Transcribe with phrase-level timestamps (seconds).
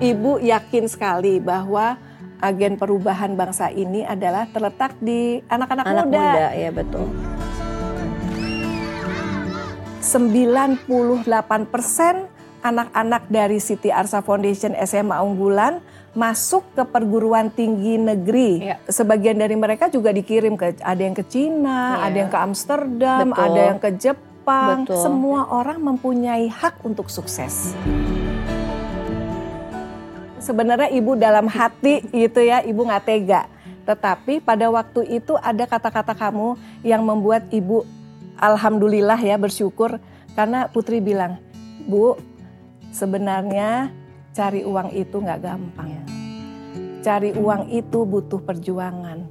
[0.00, 2.00] Ibu yakin sekali bahwa
[2.40, 6.20] agen perubahan bangsa ini adalah terletak di anak-anak Anak muda.
[6.24, 7.06] muda, ya betul.
[10.00, 10.80] 98%
[12.60, 18.66] anak-anak dari Siti Arsa Foundation SMA Unggulan masuk ke perguruan tinggi negeri.
[18.66, 18.76] Iya.
[18.88, 22.04] Sebagian dari mereka juga dikirim ke ada yang ke Cina, Iya.
[22.08, 23.44] ada yang ke Amsterdam, Betul.
[23.44, 24.76] ada yang ke Jepang.
[24.82, 24.98] Betul.
[24.98, 27.76] Semua orang mempunyai hak untuk sukses.
[30.40, 33.46] Sebenarnya ibu dalam hati gitu ya, ibu nggak tega.
[33.84, 37.84] Tetapi pada waktu itu ada kata-kata kamu yang membuat ibu
[38.40, 40.00] alhamdulillah ya bersyukur
[40.32, 41.36] karena Putri bilang,
[41.84, 42.16] Bu,
[42.88, 43.92] sebenarnya
[44.32, 45.90] cari uang itu nggak gampang.
[47.00, 49.28] Cari uang itu butuh perjuangan.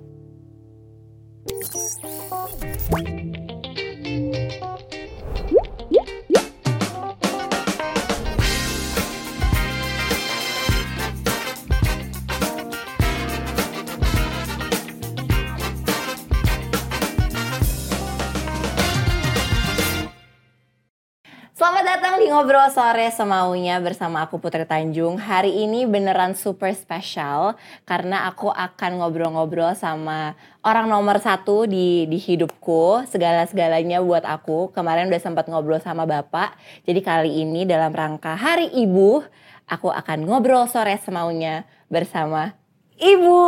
[22.20, 25.16] Di Ngobrol Sore Semaunya bersama aku Putri Tanjung.
[25.16, 27.56] Hari ini beneran super spesial
[27.88, 33.08] karena aku akan ngobrol-ngobrol sama orang nomor satu di, di hidupku.
[33.08, 34.68] Segala-segalanya buat aku.
[34.76, 36.60] Kemarin udah sempat ngobrol sama Bapak.
[36.84, 39.24] Jadi kali ini dalam rangka Hari Ibu,
[39.72, 42.59] aku akan ngobrol sore semaunya bersama
[43.00, 43.40] Ibu.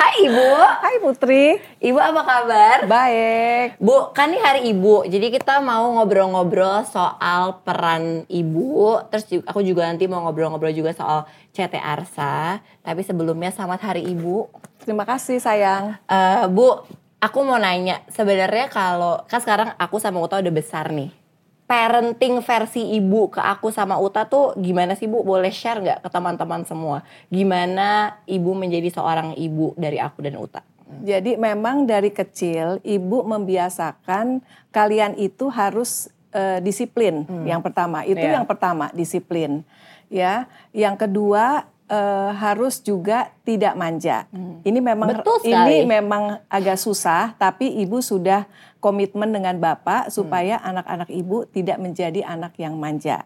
[0.00, 0.48] Hai Ibu.
[0.56, 2.78] Hai Putri, Ibu apa kabar?
[2.88, 3.76] baik.
[3.76, 8.96] Bu, kan ini hari ibu, jadi kita mau ngobrol-ngobrol soal peran ibu.
[9.12, 12.64] Terus aku juga nanti mau ngobrol-ngobrol juga soal CT Arsa.
[12.80, 14.48] Tapi sebelumnya selamat hari ibu.
[14.80, 16.00] Terima kasih sayang.
[16.08, 16.88] Eh, bu,
[17.20, 21.23] aku mau nanya, sebenarnya kalau kan sekarang aku sama Uta udah besar nih.
[21.64, 25.24] Parenting versi ibu ke aku sama Uta tuh gimana sih bu?
[25.24, 27.00] Boleh share nggak ke teman-teman semua?
[27.32, 30.60] Gimana ibu menjadi seorang ibu dari aku dan Uta?
[31.00, 37.24] Jadi memang dari kecil ibu membiasakan kalian itu harus eh, disiplin.
[37.48, 38.36] Yang pertama itu Iya.
[38.36, 39.64] yang pertama disiplin.
[40.12, 44.28] Ya, yang kedua eh, harus juga tidak manja.
[44.60, 45.84] Ini memang Betul sekali.
[45.84, 48.44] ini memang agak susah, tapi ibu sudah
[48.84, 53.24] komitmen dengan bapak supaya anak-anak ibu tidak menjadi anak yang manja.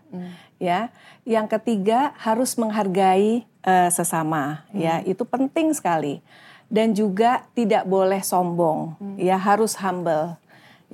[0.62, 0.94] Ya,
[1.26, 4.62] yang ketiga harus menghargai eh, sesama.
[4.70, 6.22] Ya, itu penting sekali.
[6.70, 8.94] Dan juga tidak boleh sombong.
[9.18, 10.38] Ya harus humble.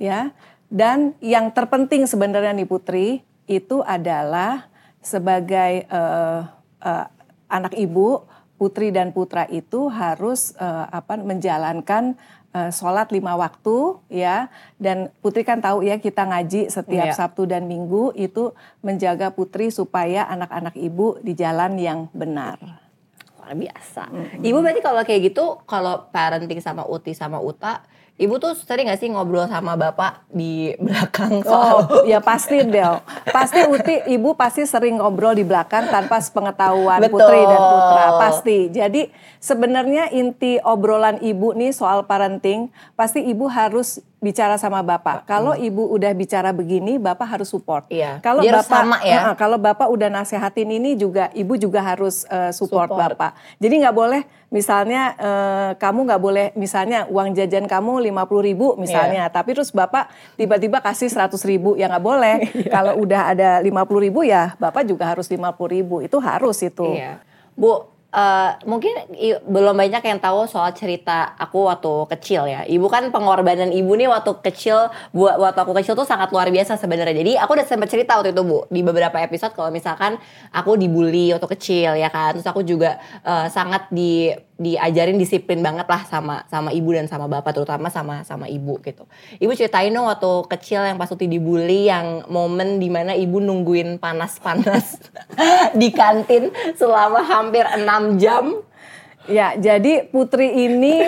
[0.01, 0.33] Ya.
[0.65, 4.65] Dan yang terpenting sebenarnya nih Putri itu adalah
[5.05, 6.41] sebagai eh,
[6.81, 7.05] eh,
[7.45, 12.15] anak ibu putri dan putra itu harus eh, apa menjalankan
[12.55, 14.47] eh, sholat lima waktu ya
[14.79, 17.13] dan putri kan tahu ya kita ngaji setiap Iya.
[17.13, 22.55] Sabtu dan Minggu itu menjaga putri supaya anak-anak ibu di jalan yang benar.
[23.35, 24.09] luar biasa.
[24.41, 28.99] Ibu berarti kalau kayak gitu, kalau parenting sama Uti sama Uta, ibu tuh sering gak
[28.99, 33.03] sih ngobrol sama bapak di belakang soal Oh, ya pasti Del.
[33.27, 37.19] Pasti Uti, ibu pasti sering ngobrol di belakang tanpa sepengetahuan Betul.
[37.19, 38.05] putri dan putra.
[38.15, 38.57] Pasti.
[38.71, 39.01] Jadi
[39.43, 45.27] sebenarnya inti obrolan ibu nih soal parenting, pasti ibu harus bicara sama bapak.
[45.27, 47.85] Kalau ibu udah bicara begini, bapak harus support.
[47.93, 48.17] Iya.
[48.25, 49.21] Kalau bapak, sama ya.
[49.21, 53.13] Heeh, kalau bapak udah nasehatin ini juga, ibu juga harus eh, support, Support.
[53.19, 53.31] bapak.
[53.61, 54.21] Jadi nggak boleh,
[54.55, 60.07] misalnya eh, kamu nggak boleh, misalnya uang jajan kamu 50 ribu misalnya, tapi terus bapak
[60.39, 62.35] tiba-tiba kasih 100 ribu, ya nggak boleh.
[62.75, 66.95] Kalau udah ada 50 ribu ya bapak juga harus 50 ribu, itu harus itu.
[66.95, 67.19] Iya.
[67.59, 68.93] Bu, eh, mungkin
[69.43, 72.63] belum banyak yang tahu soal cerita aku waktu kecil ya.
[72.63, 76.79] Ibu kan pengorbanan ibu nih waktu kecil, buat waktu aku kecil tuh sangat luar biasa
[76.79, 77.15] sebenarnya.
[77.19, 80.15] Jadi aku udah sempat cerita waktu itu bu di beberapa episode kalau misalkan
[80.55, 82.39] aku dibully waktu kecil ya kan.
[82.39, 87.27] Terus aku juga eh, sangat di diajarin disiplin banget lah sama sama ibu dan sama
[87.27, 89.03] bapak terutama sama sama ibu gitu.
[89.43, 93.99] Ibu ceritain dong waktu kecil yang pas Uti dibully yang momen di mana ibu nungguin
[93.99, 94.95] panas-panas
[95.79, 97.67] di kantin selama hampir
[98.07, 98.45] 6 jam.
[99.25, 101.01] Ya, jadi Putri ini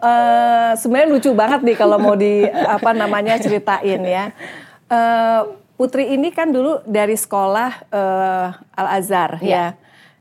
[0.00, 4.30] eh, sebenarnya lucu banget nih kalau mau di apa namanya ceritain ya.
[4.86, 5.40] Eh,
[5.74, 9.50] Putri ini kan dulu dari sekolah eh, Al Azhar Iya.
[9.50, 9.66] ya,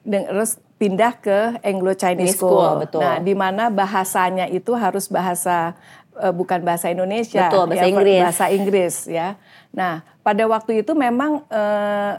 [0.01, 2.81] Dan- terus pindah ke Anglo Chinese School, School.
[2.81, 2.99] betul.
[2.99, 5.77] Nah, di mana bahasanya itu harus bahasa
[6.17, 8.19] eh, bukan bahasa Indonesia, Betul, bahasa ya, Inggris.
[8.19, 9.27] bahasa Inggris ya.
[9.69, 12.13] Nah, pada waktu itu memang eh,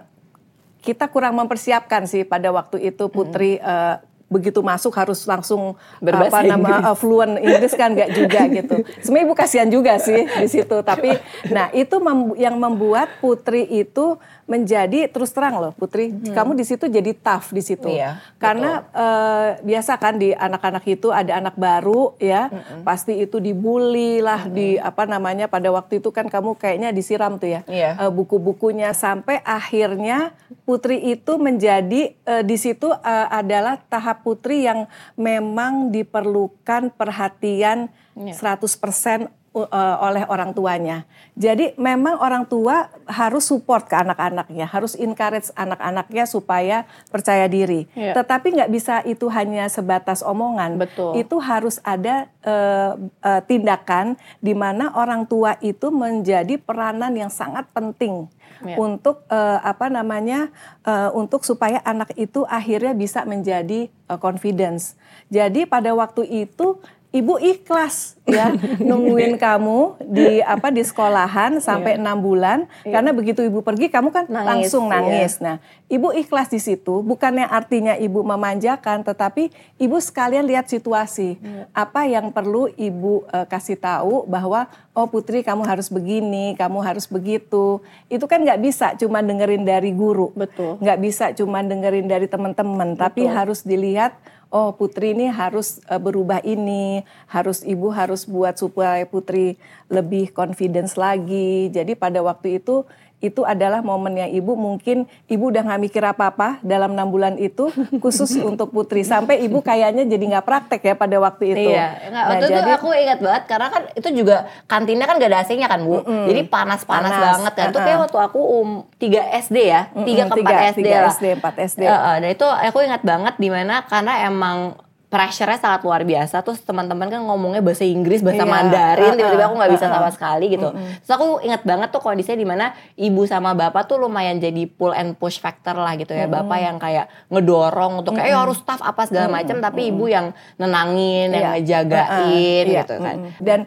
[0.85, 6.49] kita kurang mempersiapkan sih pada waktu itu Putri eh, begitu masuk harus langsung Berbahasa apa
[6.49, 6.85] nama Inggris.
[6.91, 8.77] uh, fluent Inggris kan nggak juga gitu.
[8.99, 10.77] Sebenarnya ibu kasihan juga sih di situ.
[10.83, 11.15] Tapi
[11.55, 16.85] nah itu mem- yang membuat Putri itu menjadi terus terang loh Putri, kamu di situ
[16.85, 17.89] jadi tough di situ.
[17.89, 17.97] Hmm.
[17.97, 22.53] Iya, Karena eh, biasa kan di anak-anak itu ada anak baru ya,
[22.85, 27.57] pasti itu dibully lah di apa namanya pada waktu itu kan kamu kayaknya disiram tuh
[27.57, 27.61] ya.
[27.65, 27.97] Iya.
[27.97, 28.93] eh, buku-bukunya.
[28.93, 30.37] Sampai akhirnya
[30.69, 34.85] Putri itu menjadi eh, di situ eh, adalah tahap Putri yang
[35.17, 41.07] memang diperlukan perhatian 100% u- eh, oleh orang tuanya.
[41.39, 47.87] Jadi memang orang tua harus support ke anak-anaknya, harus encourage anak-anaknya supaya percaya diri.
[47.95, 48.19] Iya.
[48.19, 50.77] Tetapi nggak bisa itu hanya sebatas omongan.
[50.77, 51.15] Betul.
[51.17, 52.93] Itu harus ada eh,
[53.23, 58.27] eh, tindakan di mana orang tua itu menjadi peranan yang sangat penting
[58.65, 58.81] Iya.
[58.81, 60.49] untuk eh, apa namanya
[60.87, 64.97] eh, untuk supaya anak itu akhirnya bisa menjadi eh, confidence.
[65.29, 66.81] Jadi pada waktu itu
[67.13, 68.57] ibu ikhlas ya
[68.89, 74.25] nungguin kamu di apa di sekolahan sampai enam bulan karena begitu ibu pergi kamu kan
[74.29, 74.93] Nangis, langsung iya.
[74.99, 75.33] nangis.
[75.39, 75.57] Nah,
[75.89, 81.37] ibu ikhlas di situ bukannya artinya ibu memanjakan, tetapi ibu sekalian lihat situasi
[81.71, 87.11] apa yang perlu ibu eh, kasih tahu bahwa oh putri kamu harus begini, kamu harus
[87.11, 87.83] begitu.
[88.07, 90.79] Itu kan nggak bisa cuma dengerin dari guru, Betul.
[90.79, 94.15] nggak bisa cuma dengerin dari teman-teman, tapi harus dilihat.
[94.55, 99.59] Oh putri ini harus eh, berubah ini, harus ibu harus buat supaya putri
[99.91, 101.75] lebih confidence lagi.
[101.75, 102.87] Jadi pada waktu itu
[103.25, 107.73] itu adalah momennya ibu mungkin ibu udah nggak mikir apa-apa dalam enam bulan itu
[108.05, 111.71] khusus untuk putri sampai ibu kayaknya jadi nggak praktek ya pada waktu itu.
[111.73, 114.37] Iya, Nah, waktu itu jadi aku ingat banget karena kan itu juga
[114.69, 117.67] kantinnya kan gak ada AC-nya kan bu, jadi panas-panas Panas, banget kan.
[117.73, 117.87] Itu uh-uh.
[117.89, 118.71] kayak waktu aku um
[119.01, 121.13] 3 SD ya, 3 ke 4 tiga- SD tiga lah.
[121.17, 121.83] SD, 4 SD.
[121.89, 124.77] Uh, uh, dan itu aku ingat banget di mana karena emang
[125.15, 126.43] pressure-nya sangat luar biasa.
[126.43, 130.47] Terus teman-teman kan ngomongnya bahasa Inggris bahasa Iya, Mandarin tiba-tiba aku nggak bisa sama sekali
[130.51, 130.75] gitu.
[130.75, 132.67] Terus aku ingat banget tuh kondisinya di mana
[132.99, 136.27] ibu sama bapak tuh lumayan jadi pull and push factor lah gitu ya.
[136.27, 140.35] Bapak yang kayak ngedorong untuk kayak "Eh, harus tough apa segala macam tapi ibu yang
[140.59, 141.51] nenangin yang Iya.
[141.55, 143.17] ngejagain Uh-uh, iya, gitu kan.
[143.23, 143.39] Mm-mm.
[143.39, 143.59] Dan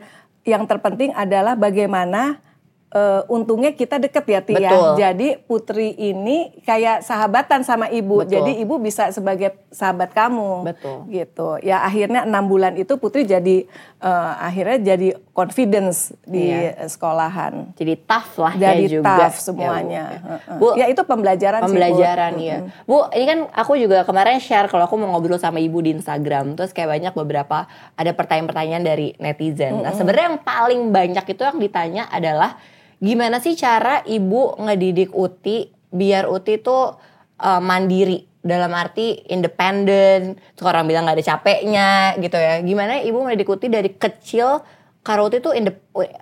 [0.43, 2.43] yang terpenting adalah bagaimana
[2.87, 4.57] eh, untungnya kita deket ya Tia.
[4.57, 4.89] Betul.
[4.95, 8.23] Jadi Putri ini kayak sahabatan sama ibu.
[8.23, 8.31] Betul.
[8.39, 10.63] Jadi ibu bisa sebagai sahabat kamu.
[10.63, 10.97] Betul.
[11.07, 11.49] Gitu.
[11.61, 13.67] Ya akhirnya enam bulan itu Putri jadi
[13.97, 16.87] eh, akhirnya jadi confidence di Iya.
[16.87, 17.73] sekolahan.
[17.73, 20.03] jadi tough lah ya Jadi juga tough Ya, semuanya.
[20.07, 20.27] Bu.
[20.27, 20.57] Heeh.
[20.57, 21.69] Bu, ya itu pembelajaran sih, Bu.
[21.69, 22.57] pembelajaran ya.
[22.83, 26.55] Bu, ini kan aku juga kemarin share kalau aku mau ngobrol sama ibu di Instagram,
[26.55, 29.83] terus kayak banyak beberapa ada pertanyaan-pertanyaan dari netizen.
[29.83, 32.57] Nah, sebenarnya yang paling banyak itu yang ditanya adalah
[32.97, 36.97] gimana sih cara ibu ngedidik Uti biar Uti tuh
[37.39, 42.63] eh, mandiri dalam arti independen, orang bilang nggak ada capeknya gitu ya.
[42.63, 44.63] Gimana ibu ngedidik Uti dari kecil
[45.03, 45.53] karena Uti tuh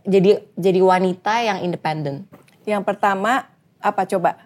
[0.05, 2.25] jadi jadi wanita yang independen.
[2.65, 3.45] Yang pertama
[3.77, 4.41] apa coba?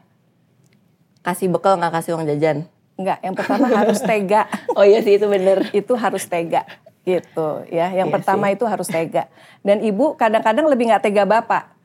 [1.24, 2.68] Kasih bekal nggak kasih uang jajan.
[3.00, 4.44] Enggak, yang pertama harus tega.
[4.78, 5.72] Oh iya sih itu bener.
[5.72, 6.68] itu harus tega
[7.08, 7.96] gitu ya.
[7.96, 9.31] Yang Iya pertama itu harus tega.
[9.64, 11.79] Dan ibu kadang-kadang lebih nggak tega bapak.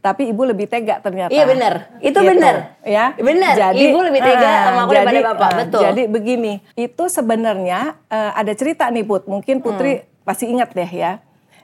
[0.00, 1.28] Tapi ibu lebih tega ternyata.
[1.28, 2.72] Iya bener, itu Gitu, bener.
[2.88, 3.12] Ya.
[3.20, 5.82] Bener, ibu lebih tega ah, sama aku daripada bapak, ah, betul.
[5.84, 9.28] Jadi begini, itu sebenarnya eh, ada cerita nih Put.
[9.28, 10.24] Mungkin Putri Hmm.
[10.24, 11.20] pasti ingat deh ya.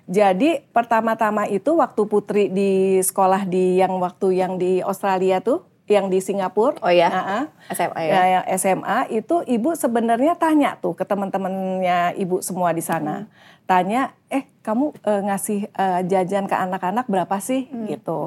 [0.06, 6.12] Jadi pertama-tama itu waktu Putri di sekolah di yang waktu yang di Australia tuh, yang
[6.12, 6.78] di Singapura.
[6.78, 7.11] Oh iya?
[7.11, 7.45] ah, ah.
[7.75, 8.12] SMA ya?
[8.12, 13.26] Ya, yang SMA itu ibu sebenarnya tanya tuh ke teman-temannya ibu semua di sana.
[13.26, 13.31] Hmm.
[13.66, 17.87] Tanya, eh kamu eh, ngasih eh, jajan ke anak-anak berapa sih Hmm.
[17.90, 18.18] gitu.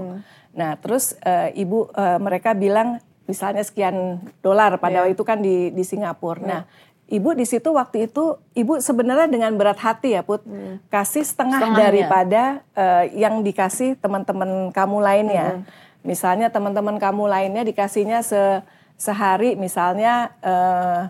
[0.51, 5.71] Nah terus eh, ibu eh, mereka bilang misalnya sekian dolar pada waktu itu kan di
[5.71, 6.43] di Singapura.
[6.43, 6.61] Nah
[7.07, 10.43] ibu di situ waktu itu ibu sebenarnya dengan berat hati ya put
[10.91, 11.71] kasih setengah Hmm.
[11.71, 11.83] Setengahnya.
[11.87, 12.43] daripada
[12.75, 15.47] eh, yang dikasih teman-teman kamu lainnya.
[15.55, 15.63] Hmm.
[16.03, 18.59] Misalnya teman-teman kamu lainnya dikasihnya se
[18.99, 21.01] sehari misalnya eh,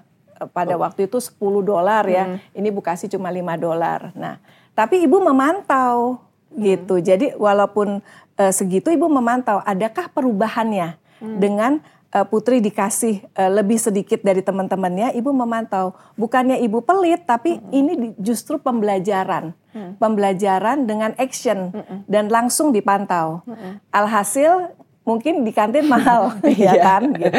[0.47, 2.23] pada waktu itu 10 dolar ya.
[2.53, 4.15] Ini Bu kasih cuma 5 dolar.
[4.15, 4.39] Nah,
[4.71, 6.97] tapi Ibu memantau gitu.
[6.97, 7.99] Jadi walaupun
[8.35, 15.11] eh, segitu Ibu memantau adakah perubahannya dengan eh, Putri dikasih eh, lebih sedikit dari teman-temannya,
[15.13, 15.91] Ibu memantau.
[16.15, 19.51] Bukannya Ibu pelit, tapi ini di- justru pembelajaran.
[19.99, 21.69] Pembelajaran dengan action
[22.05, 23.45] dan langsung dipantau.
[23.91, 24.73] Alhasil
[25.05, 27.33] mungkin di kantin mahal ya kan gitu.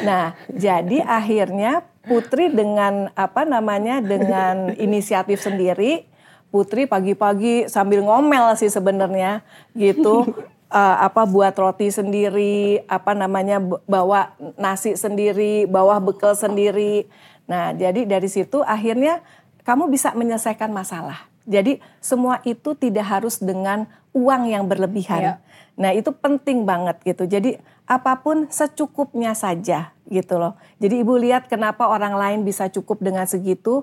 [0.00, 6.10] Nah, jadi akhirnya Putri dengan apa namanya dengan inisiatif sendiri
[6.52, 9.40] Putri pagi-pagi sambil ngomel sih sebenarnya
[9.72, 10.28] gitu
[10.68, 13.56] eh, apa buat roti sendiri, apa namanya
[13.88, 17.08] bawa nasi sendiri, bawa bekal sendiri.
[17.48, 19.24] Nah, jadi dari situ akhirnya
[19.64, 21.24] kamu bisa menyelesaikan masalah.
[21.48, 25.20] Jadi semua itu tidak harus dengan uang yang berlebihan.
[25.24, 25.34] Iya.
[25.80, 27.24] Nah, itu penting banget gitu.
[27.24, 30.54] Jadi apa pun secukupnya saja gitu loh.
[30.78, 33.82] Jadi ibu lihat kenapa orang lain bisa cukup dengan segitu,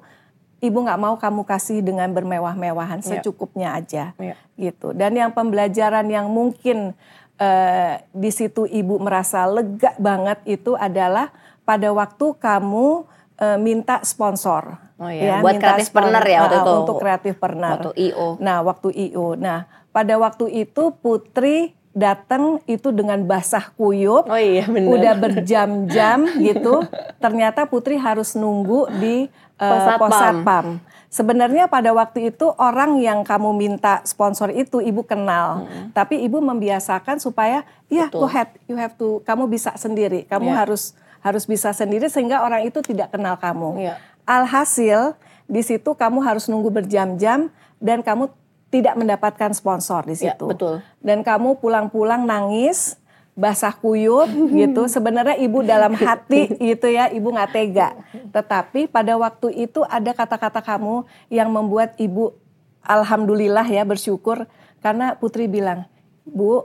[0.59, 3.19] ibu nggak mau kamu kasih dengan bermewah-mewahan, Iya.
[3.19, 4.35] secukupnya aja Iya.
[4.59, 4.91] gitu.
[4.95, 6.93] Dan yang pembelajaran yang mungkin
[7.39, 11.31] eh, di situ ibu merasa lega banget itu adalah
[11.63, 13.07] pada waktu kamu
[13.39, 14.75] eh, minta sponsor.
[14.99, 16.73] Oh iya, buat creative partner ya waktu ah, itu.
[16.83, 17.71] Untuk kreatif partner.
[17.79, 18.35] Waktu IO.
[18.43, 19.39] Nah, waktu IO.
[19.39, 24.29] Nah, pada waktu itu Putri datang itu dengan basah kuyup.
[24.29, 24.65] Oh iya.
[24.69, 26.85] Udah berjam-jam gitu.
[27.17, 29.27] Ternyata Putri harus nunggu di
[29.57, 30.79] eh, Pos Satpam.
[31.09, 37.17] Sebenarnya pada waktu itu orang yang kamu minta sponsor itu ibu kenal, tapi ibu membiasakan
[37.17, 40.57] supaya ya go ahead, you have to, kamu bisa sendiri, kamu Iya.
[40.61, 40.93] harus
[41.25, 43.89] harus bisa sendiri sehingga orang itu tidak kenal kamu.
[43.89, 43.97] Iya.
[44.21, 45.17] Alhasil
[45.49, 47.49] di situ kamu harus nunggu berjam-jam
[47.81, 48.29] dan kamu
[48.69, 50.45] tidak mendapatkan sponsor di Iya, situ.
[50.45, 50.81] betul.
[51.01, 52.95] Dan kamu pulang-pulang nangis,
[53.33, 54.29] basah kuyup
[54.61, 54.85] gitu.
[54.85, 57.97] Sebenarnya ibu dalam hati gitu ya, ibu nggak tega.
[58.29, 62.37] Tetapi pada waktu itu ada kata-kata kamu yang membuat ibu
[62.85, 64.45] alhamdulillah ya bersyukur
[64.79, 65.89] karena Putri bilang,
[66.23, 66.63] "Bu,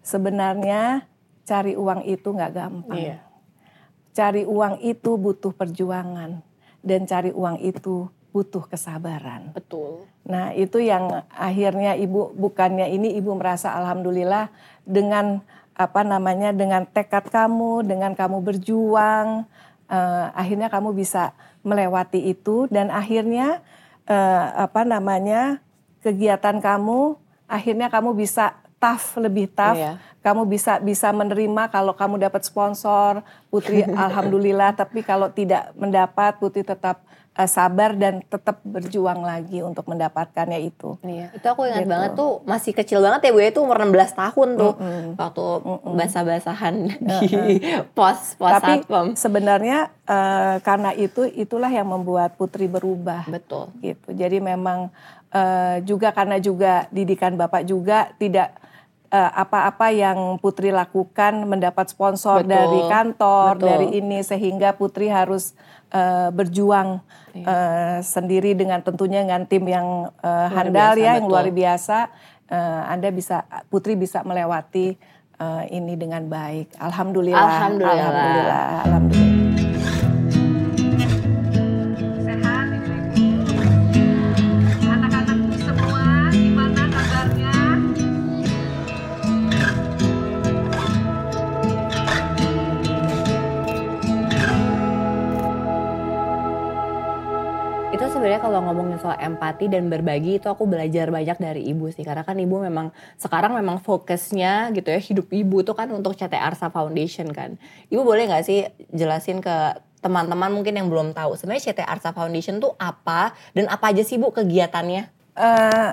[0.00, 1.04] sebenarnya
[1.44, 3.18] cari uang itu nggak gampang." Iya.
[4.14, 6.38] Cari uang itu butuh perjuangan
[6.86, 9.54] dan cari uang itu butuh kesabaran.
[9.54, 10.10] Betul.
[10.26, 14.50] Nah, itu yang akhirnya Ibu bukannya ini Ibu merasa alhamdulillah
[14.82, 15.38] dengan
[15.78, 19.46] apa namanya dengan tekad kamu, dengan kamu berjuang
[19.86, 21.30] eh, akhirnya kamu bisa
[21.62, 23.62] melewati itu dan akhirnya
[24.10, 25.62] eh, apa namanya
[26.02, 29.96] kegiatan kamu akhirnya kamu bisa tough lebih tough Iya.
[30.20, 36.60] kamu bisa bisa menerima kalau kamu dapat sponsor Putri alhamdulillah tapi kalau tidak mendapat Putri
[36.60, 37.00] tetap
[37.34, 41.90] eh, sabar dan tetap berjuang lagi untuk mendapatkannya itu Iya, itu aku ingat Gitu.
[41.90, 44.72] banget tuh masih kecil banget ya Bu ya itu umur 16 tahun tuh
[45.14, 45.44] waktu
[45.92, 47.28] basah-basahan di
[47.96, 49.06] pos pos tapi satpam.
[49.14, 53.70] sebenarnya eh, karena itu itulah yang membuat Putri berubah Betul.
[53.80, 54.10] gitu.
[54.10, 54.90] Jadi memang
[55.30, 58.54] eh, juga karena juga didikan Bapak juga tidak
[59.14, 63.66] apa-apa yang Putri lakukan mendapat sponsor Betul, dari kantor, betul.
[63.70, 65.54] dari ini sehingga Putri harus
[65.94, 66.98] eh, berjuang
[67.34, 67.46] Iya.
[67.50, 71.34] eh, sendiri dengan tentunya dengan tim yang eh, handal biasa, ya, yang betul.
[71.34, 71.98] luar biasa.
[72.44, 73.36] Eh, anda bisa
[73.66, 74.94] Putri bisa melewati
[75.34, 76.78] eh, ini dengan baik.
[76.78, 77.42] Alhamdulillah.
[77.42, 77.94] Alhamdulillah.
[77.94, 78.66] Alhamdulillah.
[78.86, 79.43] Alhamdulillah.
[99.04, 102.88] Soal empati dan berbagi itu aku belajar banyak dari ibu sih karena kan ibu memang
[103.20, 107.60] sekarang memang fokusnya gitu ya hidup ibu tuh kan untuk CT Arsa Foundation kan.
[107.92, 108.64] Ibu boleh nggak sih
[108.96, 113.92] jelasin ke teman-teman mungkin yang belum tahu sebenarnya CT Arsa Foundation tuh apa dan apa
[113.92, 115.12] aja sih bu kegiatannya?
[115.34, 115.90] eh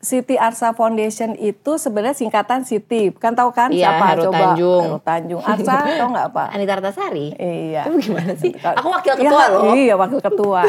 [0.00, 3.12] Siti Arsa Foundation itu sebenarnya singkatan Siti.
[3.12, 4.56] Kan tahu kan Iya, siapa Heru coba?
[4.56, 4.80] Tanjung.
[4.80, 5.42] Heru Tanjung.
[5.44, 6.44] Arsa tahu nggak apa?
[6.50, 7.26] Anita Ratasari?
[7.36, 7.84] Iya.
[7.84, 8.56] Itu gimana sih?
[8.56, 9.62] Aku wakil Iya, ketua loh.
[9.76, 10.62] Iya, wakil ketua.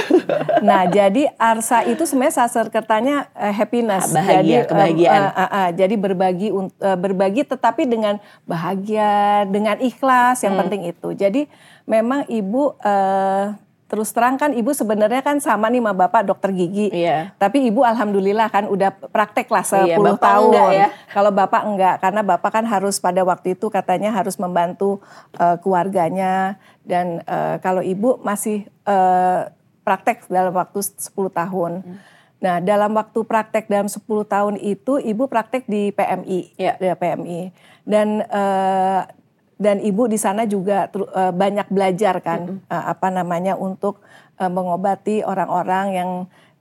[0.59, 3.23] nah, jadi Arsa itu sebenarnya sasaran eh,
[3.55, 4.11] happiness.
[4.11, 5.21] Bahagia, jadi, em, kebahagiaan.
[5.23, 10.67] eh, eh, eh, jadi berbagi eh, berbagi tetapi dengan bahagia, dengan ikhlas, yang Hmm.
[10.67, 11.07] penting itu.
[11.15, 11.47] Jadi
[11.87, 13.45] memang Ibu eh,
[13.91, 16.87] terus terang kan Ibu sebenarnya kan sama nih sama Bapak dokter gigi.
[16.95, 17.35] Iya.
[17.35, 20.43] Tapi Ibu alhamdulillah kan udah praktek lah 10 Iya, Bapak tahun.
[20.47, 20.87] enggak ya?
[21.11, 25.03] Kalau Bapak enggak, karena Bapak kan harus pada waktu itu katanya harus membantu
[25.35, 26.55] eh, keluarganya
[26.87, 29.41] dan eh, kalau Ibu masih eh,
[29.83, 31.83] praktek dalam waktu 10 tahun.
[32.41, 36.73] Nah, dalam waktu praktek dalam 10 tahun itu Ibu praktek di PMI, Iya.
[36.79, 37.39] di PMI.
[37.83, 39.01] Dan eh,
[39.61, 44.01] dan Ibu di sana juga eh, banyak belajar kan eh, apa namanya untuk
[44.35, 46.09] eh, mengobati orang-orang yang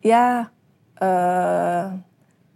[0.00, 0.52] ya
[1.00, 1.84] eh,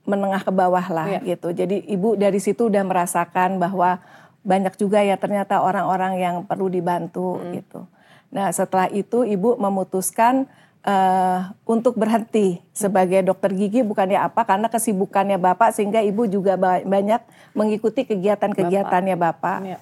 [0.04, 1.20] menengah ke bawah lah Iya.
[1.34, 1.48] gitu.
[1.50, 4.04] Jadi ibu dari situ udah merasakan bahwa
[4.44, 7.88] banyak juga ya ternyata orang-orang yang perlu dibantu gitu.
[8.28, 10.44] Nah setelah itu ibu memutuskan
[10.84, 16.84] eh, untuk berhenti sebagai dokter gigi bukannya apa karena kesibukannya bapak sehingga ibu juga ba-
[16.84, 17.24] banyak
[17.56, 19.58] mengikuti kegiatan-kegiatannya bapak.
[19.64, 19.78] Iya.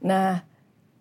[0.00, 0.42] Nah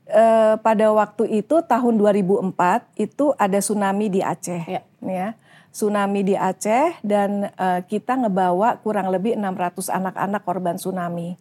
[0.05, 2.53] eh, pada waktu itu tahun 2004
[2.97, 4.81] itu ada tsunami di Aceh, Iya.
[5.01, 5.29] ya
[5.69, 11.33] tsunami di Aceh dan eh, kita ngebawa kurang lebih 600 anak-anak korban tsunami.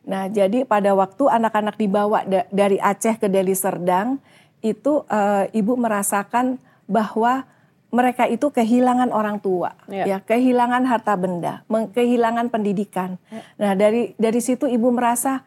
[0.00, 4.16] Nah jadi pada waktu anak-anak dibawa da- dari Aceh ke Deli Serdang
[4.60, 7.48] itu uh, ibu merasakan bahwa
[7.88, 10.04] mereka itu kehilangan orang tua, Ya.
[10.04, 13.16] ya, kehilangan harta benda, kehilangan pendidikan.
[13.56, 15.42] Nah dari dari situ ibu merasa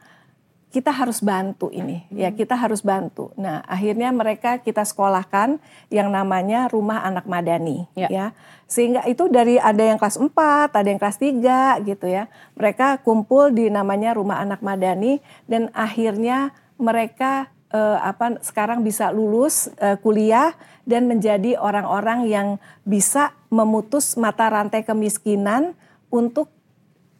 [0.74, 3.30] kita harus bantu ini, ya kita harus bantu.
[3.38, 5.62] Nah akhirnya mereka kita sekolahkan
[5.94, 8.10] yang namanya rumah anak madani, Ya.
[8.10, 8.25] ya.
[8.65, 12.25] Sehingga itu dari ada yang kelas 4, ada yang kelas 3 gitu ya.
[12.58, 19.70] Mereka kumpul di namanya rumah anak madani dan akhirnya mereka eh, apa sekarang bisa lulus
[19.77, 20.58] eh, kuliah
[20.89, 22.48] dan menjadi orang-orang yang
[22.82, 25.77] bisa memutus mata rantai kemiskinan
[26.10, 26.50] untuk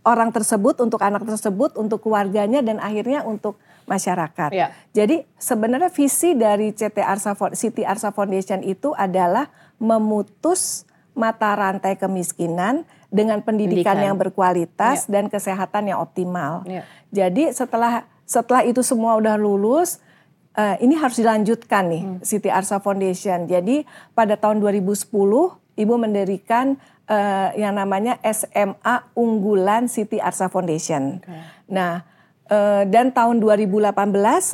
[0.04, 3.56] orang tersebut, untuk anak tersebut, untuk keluarganya dan akhirnya untuk
[3.88, 4.52] masyarakat.
[4.52, 4.72] Ya.
[4.96, 12.88] Jadi sebenarnya visi dari CT Arsa Siti Arsa Foundation itu adalah memutus mata rantai kemiskinan
[13.14, 13.98] dengan pendidikan, Pendidikan.
[14.02, 16.66] yang berkualitas dan kesehatan yang optimal.
[16.66, 16.84] Ya.
[17.14, 20.02] Jadi setelah setelah itu semua udah lulus,
[20.58, 23.46] eh, ini harus dilanjutkan nih Siti Arsa Foundation.
[23.46, 23.86] Jadi
[24.18, 31.20] pada tahun 2010 Ibu mendirikan eh, yang namanya SMA Unggulan Siti Arsa Foundation.
[31.68, 32.04] Nah,
[32.46, 33.94] eh, dan tahun 2018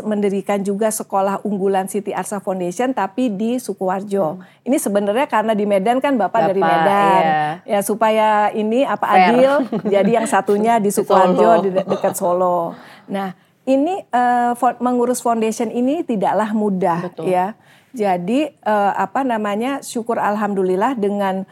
[0.02, 4.42] mendirikan juga sekolah unggulan Siti Arsa Foundation tapi di Sukoharjo.
[4.62, 7.22] Ini sebenarnya karena di Medan kan Bapak, dari Bapak, Medan.
[7.22, 7.78] iya.
[7.78, 9.18] Ya supaya ini apa Fair.
[9.30, 9.52] adil
[9.86, 12.74] jadi yang satunya di Sukoharjo di de- dekat Solo.
[13.06, 13.34] Nah,
[13.66, 14.02] ini
[14.54, 17.30] fo- mengurus foundation ini tidaklah mudah Betul.
[17.30, 17.54] ya.
[17.90, 19.82] Jadi eh, apa namanya?
[19.82, 21.46] Syukur alhamdulillah dengan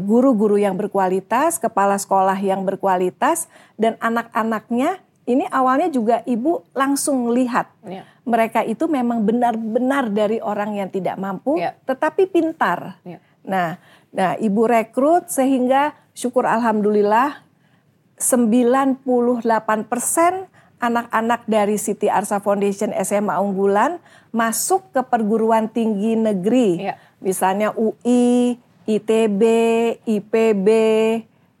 [0.00, 3.48] guru-guru yang berkualitas, kepala sekolah yang berkualitas
[3.80, 8.02] dan anak-anaknya ini awalnya juga ibu langsung lihat Ya.
[8.26, 11.76] mereka itu memang benar-benar dari orang yang tidak mampu Ya.
[11.86, 12.98] tetapi pintar.
[13.06, 13.22] Ya.
[13.46, 13.78] Nah,
[14.10, 17.40] nah ibu rekrut sehingga syukur alhamdulillah
[18.20, 19.00] 98
[19.88, 20.44] persen
[20.80, 24.00] anak-anak dari Siti Arsa Foundation SMA Unggulan
[24.32, 26.88] masuk ke perguruan tinggi negeri.
[26.88, 26.94] Iya.
[27.20, 28.56] Misalnya UI,
[28.90, 29.42] ITB,
[30.04, 30.68] IPB,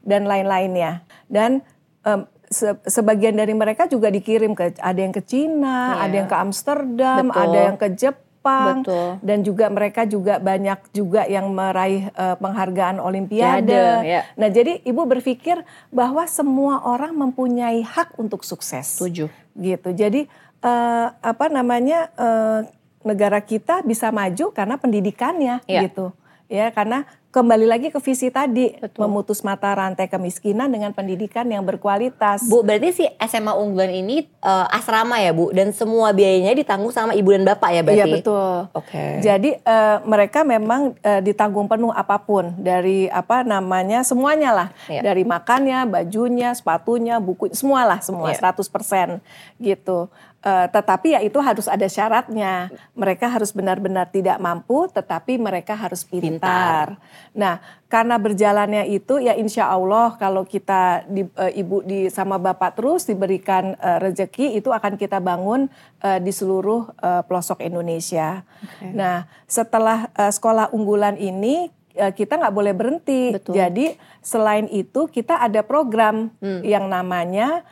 [0.02, 1.04] dan lain-lainnya.
[1.26, 1.62] Dan
[2.02, 6.00] em, se- sebagian dari mereka juga dikirim ke ada yang ke Cina, Iya.
[6.02, 7.40] ada yang ke Amsterdam, Betul.
[7.40, 9.08] ada yang ke Jepang, Betul.
[9.20, 13.84] dan juga mereka juga banyak juga yang meraih eh, penghargaan Olimpiade.
[14.02, 14.26] Ya.
[14.34, 18.98] Nah, jadi ibu berpikir bahwa semua orang mempunyai hak untuk sukses.
[18.98, 19.30] Setuju.
[19.52, 19.88] Gitu.
[19.92, 20.26] Jadi
[20.60, 22.60] eh, apa namanya eh,
[23.00, 25.86] negara kita bisa maju karena pendidikannya, Ya.
[25.86, 26.12] gitu.
[26.50, 29.06] Ya, karena kembali lagi ke visi tadi Betul.
[29.06, 32.42] memutus mata rantai kemiskinan dengan pendidikan yang berkualitas.
[32.50, 37.14] Bu, berarti si SMA unggulan ini eh, asrama ya, Bu, dan semua biayanya ditanggung sama
[37.14, 37.98] ibu dan bapak ya berarti?
[38.02, 38.54] Iya betul.
[38.74, 39.04] Oke.
[39.22, 45.06] Jadi eh, mereka memang eh, ditanggung penuh apa pun dari apa namanya semuanya lah, Iya.
[45.06, 48.42] dari makannya, bajunya, sepatunya, buku, semualah semua Iya.
[48.42, 49.22] 100%
[49.62, 50.10] gitu.
[50.40, 52.72] Eh, tetapi ya itu harus ada syaratnya.
[52.96, 56.96] Mereka harus benar-benar tidak mampu, tetapi mereka harus pintar.
[57.36, 62.78] Nah, karena berjalannya itu ya insya Allah kalau kita di, eh, ibu di sama bapak
[62.78, 65.70] terus diberikan eh, rezeki itu akan kita bangun
[66.02, 68.42] eh, di seluruh eh, pelosok Indonesia.
[68.82, 73.34] Nah, setelah eh, sekolah unggulan ini kita nggak boleh berhenti.
[73.34, 73.58] Betul.
[73.58, 76.30] Jadi selain itu kita ada program
[76.62, 77.66] yang namanya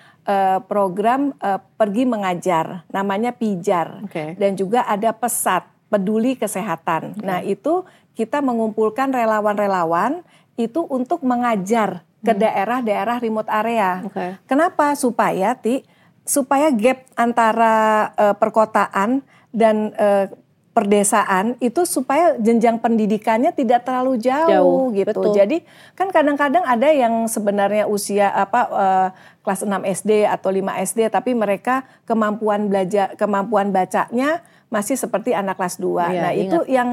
[0.69, 4.37] program eh, pergi mengajar, namanya pijar, Oke.
[4.37, 7.17] dan juga ada pesat peduli kesehatan.
[7.25, 10.27] Nah itu kita mengumpulkan relawan-relawan
[10.59, 14.03] itu untuk mengajar ke daerah-daerah remote area.
[14.03, 14.43] Oke.
[14.51, 14.99] Kenapa?
[14.99, 15.87] Supaya ti
[16.27, 19.23] supaya gap antara eh, perkotaan
[19.55, 20.27] dan eh,
[20.75, 25.11] perdesaan itu supaya jenjang pendidikannya tidak terlalu jauh, Jauh, gitu.
[25.11, 25.35] betul.
[25.35, 25.67] Jadi
[25.99, 29.09] kan kadang-kadang ada yang sebenarnya usia apa eh,
[29.47, 35.57] kelas 6 SD atau 5 SD tapi mereka kemampuan belajar kemampuan bacanya masih seperti anak
[35.57, 35.87] kelas 2.
[35.87, 36.43] Iya, nah, ingat.
[36.45, 36.89] itu yang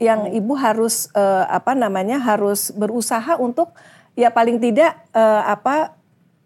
[0.00, 3.76] yang ibu harus eh, apa namanya harus berusaha untuk
[4.16, 5.94] ya paling tidak eh, apa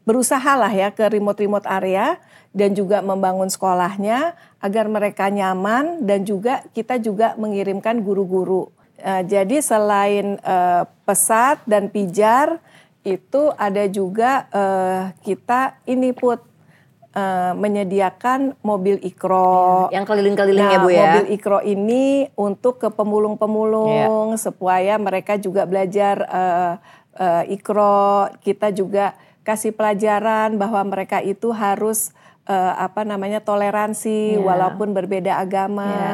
[0.04, 2.20] berusaha lah ya ke remote-remote area
[2.52, 8.70] dan juga membangun sekolahnya agar mereka nyaman dan juga kita juga mengirimkan guru-guru.
[9.00, 12.62] Eh, jadi selain eh, pesat dan pijar
[13.02, 16.40] itu ada juga eh, kita ini put
[17.14, 19.88] eh, menyediakan mobil ikro.
[19.88, 20.98] Yang keliling-keliling ya, Nah, Bu ya?
[21.00, 26.72] mobil ikro ini untuk ke pemulung-pemulung supaya mereka juga belajar eh,
[27.16, 28.28] eh, ikro.
[28.40, 32.10] Kita juga kasih pelajaran bahwa mereka itu harus
[32.44, 34.42] eh, apa namanya toleransi Ya.
[34.42, 35.88] walaupun berbeda agama.
[35.88, 36.12] Ya.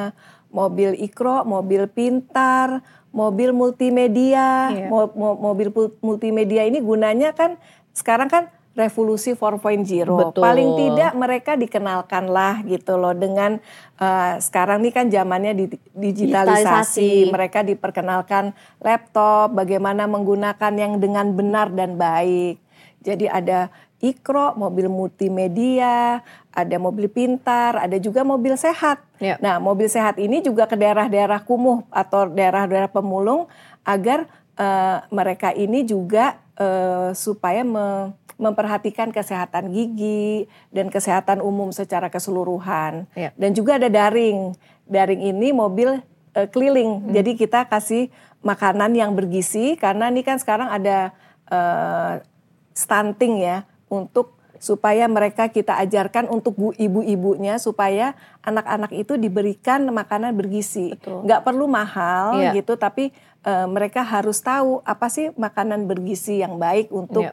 [0.50, 4.68] Mobil ikro, mobil pintar, mobil multimedia.
[4.68, 4.86] Ya.
[4.86, 7.54] Mo- mo- mobil multimedia ini gunanya kan
[7.90, 10.06] sekarang kan revolusi 4.0.
[10.06, 10.42] Betul.
[10.42, 13.58] Paling tidak mereka dikenalkan lah gitu loh dengan
[13.98, 16.30] eh, sekarang ini kan zamannya di, digitalisasi.
[16.30, 17.10] Digitalisasi.
[17.34, 22.62] Mereka diperkenalkan laptop, bagaimana menggunakan yang dengan benar dan baik.
[23.00, 29.04] Jadi ada ikro, mobil multimedia, ada mobil pintar, ada juga mobil sehat.
[29.20, 29.36] Ya.
[29.44, 33.46] Nah, mobil sehat ini juga ke daerah-daerah kumuh atau daerah-daerah pemulung
[33.84, 34.24] agar
[34.56, 43.04] eh, mereka ini juga eh, supaya me- memperhatikan kesehatan gigi dan kesehatan umum secara keseluruhan.
[43.12, 43.36] Ya.
[43.36, 44.56] Dan juga ada daring.
[44.88, 46.00] Daring ini mobil
[46.32, 47.12] eh, keliling.
[47.12, 48.08] Jadi kita kasih
[48.40, 51.12] makanan yang bergizi karena ini kan sekarang ada
[51.46, 52.24] eh,
[52.72, 60.36] stunting ya untuk supaya mereka kita ajarkan untuk bu- ibu-ibunya supaya anak-anak itu diberikan makanan
[60.36, 60.92] bergizi.
[60.92, 61.24] Betul.
[61.24, 62.60] Nggak perlu mahal Iya.
[62.60, 63.08] gitu tapi
[63.40, 67.32] eh, mereka harus tahu apa sih makanan bergizi yang baik untuk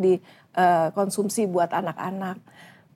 [0.57, 0.89] Iya.
[0.91, 2.41] dikonsumsi buat anak-anak.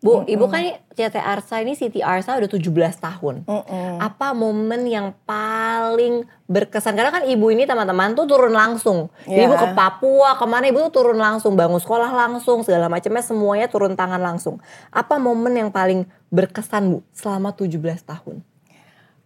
[0.02, 0.66] Bu, ibu kan
[0.98, 3.46] CT Arsa ini Siti Arsa udah 17 tahun.
[3.46, 4.02] Mm-mm.
[4.02, 6.98] Apa momen yang paling berkesan?
[6.98, 9.14] Karena kan ibu ini teman-teman tuh turun langsung.
[9.30, 9.46] Jadi Iya.
[9.46, 11.54] ibu ke Papua, ke mana ibu tuh turun langsung.
[11.54, 14.58] Bangun sekolah langsung, segala macamnya semuanya turun tangan langsung.
[14.90, 18.42] Apa momen yang paling berkesan Bu selama 17 tahun?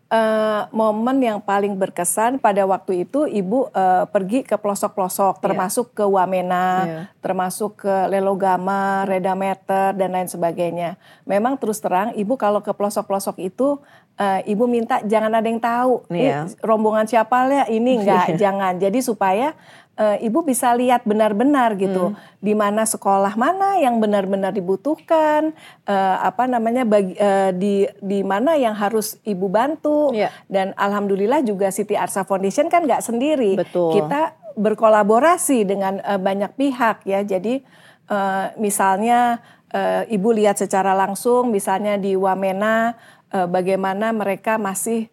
[0.05, 6.05] Eh, momen yang paling berkesan pada waktu itu ibu eh, pergi ke pelosok-pelosok termasuk ke
[6.05, 6.99] Wamena, Iya.
[7.19, 11.01] termasuk ke Lelogama, Redameter dan lain sebagainya.
[11.25, 13.81] Memang terus terang ibu kalau ke pelosok-pelosok itu
[14.15, 16.45] eh, ibu minta jangan ada yang tahu Iya.
[16.45, 18.77] "Ih, rombongan siapa ya ini enggak jangan.
[18.77, 19.57] Jadi supaya
[19.95, 22.19] eh, ibu bisa lihat benar-benar gitu Hmm.
[22.39, 28.59] di mana sekolah mana yang benar-benar dibutuhkan eh, apa namanya bagi eh, di di mana
[28.59, 30.29] yang harus ibu bantu Iya.
[30.47, 33.95] dan alhamdulillah juga Siti Arsa Foundation kan nggak sendiri Betul.
[33.95, 37.63] kita berkolaborasi dengan eh, banyak pihak ya jadi
[38.05, 39.39] eh, misalnya
[39.71, 42.93] eh, ibu lihat secara langsung misalnya di Wamena
[43.31, 45.07] eh, bagaimana mereka masih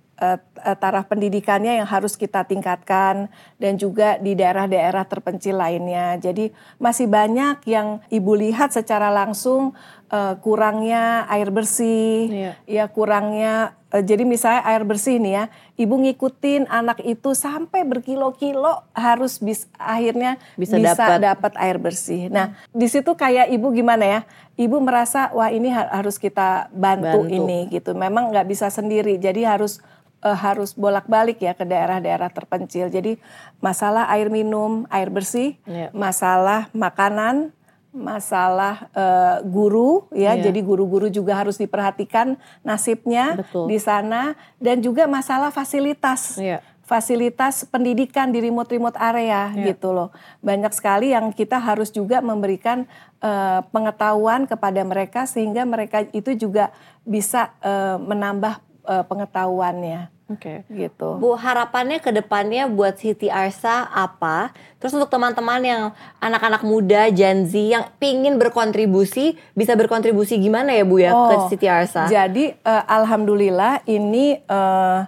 [0.78, 6.14] taraf pendidikannya yang harus kita tingkatkan dan juga di daerah-daerah terpencil lainnya.
[6.16, 9.74] Jadi masih banyak yang ibu lihat secara langsung
[10.08, 12.52] eh, kurangnya air bersih, Iya.
[12.68, 13.72] ya kurangnya.
[13.88, 15.44] eh, jadi misalnya air bersih nih ya,
[15.76, 21.52] ibu ngikutin anak itu sampai berkilo-kilo harus bis, akhirnya Bisa bisa, dapat.
[21.56, 22.28] air bersih.
[22.28, 24.20] Nah di situ kayak ibu gimana ya?
[24.54, 27.32] Ibu merasa wah ini ha- harus kita bantu, Bantu.
[27.32, 27.92] ini gitu.
[27.92, 29.80] Memang nggak bisa sendiri, jadi harus
[30.22, 32.88] eh, harus bolak-balik ya ke daerah-daerah terpencil.
[32.88, 33.18] Jadi
[33.58, 35.90] masalah air minum, air bersih, Iya.
[35.92, 37.50] masalah makanan,
[37.92, 40.32] masalah eh, guru ya.
[40.32, 40.48] Iya.
[40.48, 43.68] Jadi guru-guru juga harus diperhatikan nasibnya Betul.
[43.68, 46.64] di sana dan juga masalah fasilitas Iya.
[46.82, 49.72] fasilitas pendidikan di remote-remote area Iya.
[49.72, 50.08] gitu loh.
[50.40, 52.88] Banyak sekali yang kita harus juga memberikan
[53.22, 56.74] eh, pengetahuan kepada mereka sehingga mereka itu juga
[57.06, 60.64] bisa eh, menambah eh, pengetahuannya Oke.
[60.72, 61.20] gitu.
[61.20, 64.50] Bu, harapannya ke depannya buat Siti Arsa apa?
[64.80, 65.82] Terus untuk teman-teman yang
[66.18, 71.34] anak-anak muda, Gen Z yang pingin berkontribusi, bisa berkontribusi gimana ya Bu ya Oh, ke
[71.52, 72.08] Siti Arsa?
[72.08, 75.00] Jadi eh, alhamdulillah ini eh,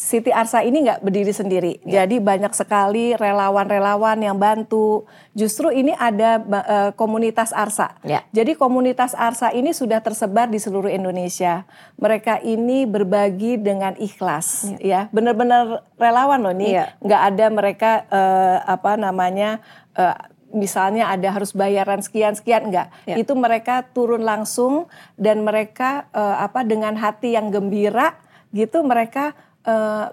[0.00, 1.72] Siti Arsa ini nggak berdiri sendiri.
[1.84, 2.02] Ya.
[2.08, 5.04] Jadi banyak sekali relawan-relawan yang bantu.
[5.36, 8.00] Justru ini ada eh, komunitas Arsa.
[8.00, 8.24] Ya.
[8.32, 11.68] Jadi komunitas Arsa ini sudah tersebar di seluruh Indonesia.
[12.00, 15.12] Mereka ini berbagi dengan ikhlas, ya.
[15.12, 16.80] Benar-benar relawan loh nih.
[16.80, 16.84] Iya.
[17.04, 19.60] Nggak ada mereka eh, apa namanya.
[20.00, 20.16] eh,
[20.50, 22.90] Misalnya ada harus bayaran sekian sekian enggak.
[23.06, 23.14] Ya.
[23.20, 28.16] Itu mereka turun langsung dan mereka eh, apa dengan hati yang gembira
[28.50, 29.38] gitu mereka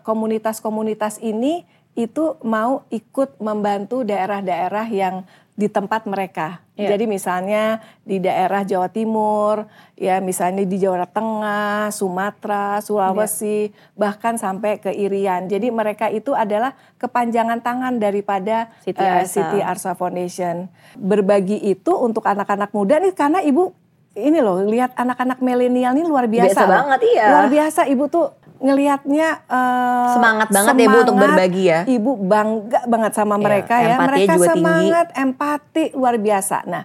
[0.03, 1.63] komunitas-komunitas ini
[1.97, 5.25] itu mau ikut membantu daerah-daerah yang
[5.57, 6.61] di tempat mereka.
[6.77, 6.93] Ya.
[6.93, 9.65] Jadi misalnya di daerah Jawa Timur,
[9.97, 15.49] ya misalnya di Jawa Tengah, Sumatera, Sulawesi, bahkan sampai ke Irian.
[15.49, 19.33] Jadi mereka itu adalah kepanjangan tangan daripada Siti eh, Arsa.
[19.33, 20.69] Siti Arsa Foundation.
[20.93, 23.73] Berbagi itu untuk anak-anak muda nih karena ibu
[24.13, 26.53] ini loh lihat anak-anak milenial ini luar biasa.
[26.53, 26.73] Biasa loh.
[26.85, 27.25] banget, iya.
[27.33, 31.21] Luar biasa ibu tuh ngelihatnya eh, Semangat banget ya, Bu, untuk semangat.
[31.33, 31.79] berbagi ya.
[31.85, 33.97] Ibu bangga banget sama Iya, mereka ya.
[34.01, 34.49] Mereka juga tinggi.
[34.59, 36.57] semangat, empati luar biasa.
[36.67, 36.83] Nah,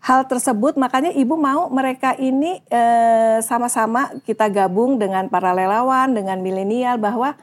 [0.00, 6.40] hal tersebut makanya ibu mau mereka ini eh, sama-sama kita gabung dengan para relawan, dengan
[6.40, 7.36] milenial bahwa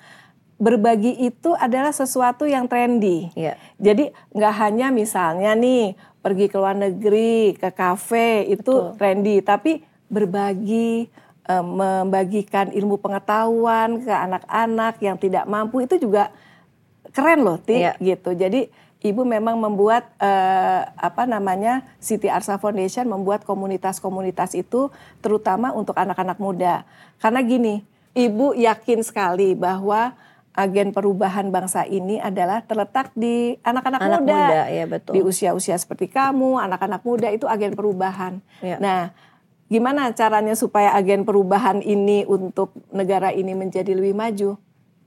[0.57, 3.29] berbagi itu adalah sesuatu yang trendy.
[3.37, 3.61] Iya.
[3.77, 8.97] Jadi nggak hanya misalnya nih pergi ke luar negeri, ke kafe itu Betul.
[8.97, 11.07] trendy, tapi berbagi,
[11.47, 16.29] eh, membagikan ilmu pengetahuan ke anak-anak yang tidak mampu itu juga
[17.11, 17.93] keren loh, Ti, Iya.
[17.97, 18.35] gitu.
[18.35, 18.69] Jadi
[19.01, 24.91] ibu memang membuat eh, apa namanya Siti Arsa Foundation membuat komunitas-komunitas itu
[25.23, 26.83] terutama untuk anak-anak muda.
[27.17, 27.81] Karena gini,
[28.13, 30.13] ibu yakin sekali bahwa
[30.57, 35.13] agen perubahan bangsa ini adalah terletak di anak-anak Anak muda, muda, ya, betul.
[35.13, 38.41] di usia-usia seperti kamu, anak-anak muda itu agen perubahan.
[38.65, 38.81] Ya.
[38.81, 39.13] Nah,
[39.67, 44.55] gimana caranya supaya agen perubahan ini untuk negara ini menjadi lebih maju?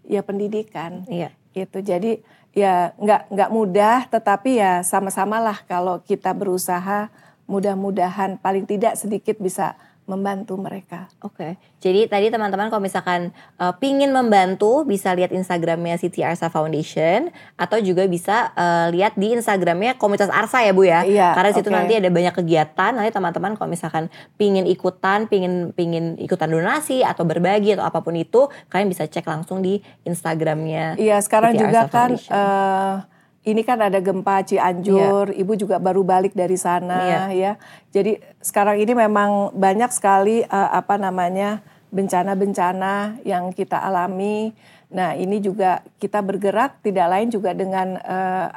[0.04, 1.32] Ya pendidikan Iya.
[1.52, 1.80] gitu.
[1.80, 2.20] Jadi
[2.50, 7.08] ya nggak nggak mudah, tetapi ya sama-samalah kalau kita berusaha,
[7.46, 9.74] mudah-mudahan paling tidak sedikit bisa
[10.10, 11.06] membantu mereka.
[11.22, 13.30] Oke, jadi tadi teman-teman kalau misalkan
[13.62, 19.38] uh, pingin membantu bisa lihat Instagramnya Siti Arsa Foundation atau juga bisa uh, lihat di
[19.38, 21.06] Instagramnya Komunitas Arsa ya Bu ya.
[21.06, 21.76] Iya, Karena situ oke.
[21.78, 22.90] nanti ada banyak kegiatan.
[22.98, 28.18] Nanti teman-teman kalau misalkan pingin ikutan, pingin pingin ikutan donasi atau berbagi atau apa pun
[28.18, 30.98] itu, kalian bisa cek langsung di Instagramnya.
[30.98, 32.34] Iya sekarang Siti juga Arsa kan Foundation.
[32.34, 32.94] eh,
[33.40, 37.56] ini kan ada gempa Cianjur, ibu juga baru balik dari sana ya.
[37.88, 44.52] Jadi sekarang ini memang banyak sekali eh, apa namanya bencana-bencana yang kita alami.
[44.92, 48.48] Nah ini juga kita bergerak tidak lain juga dengan eh,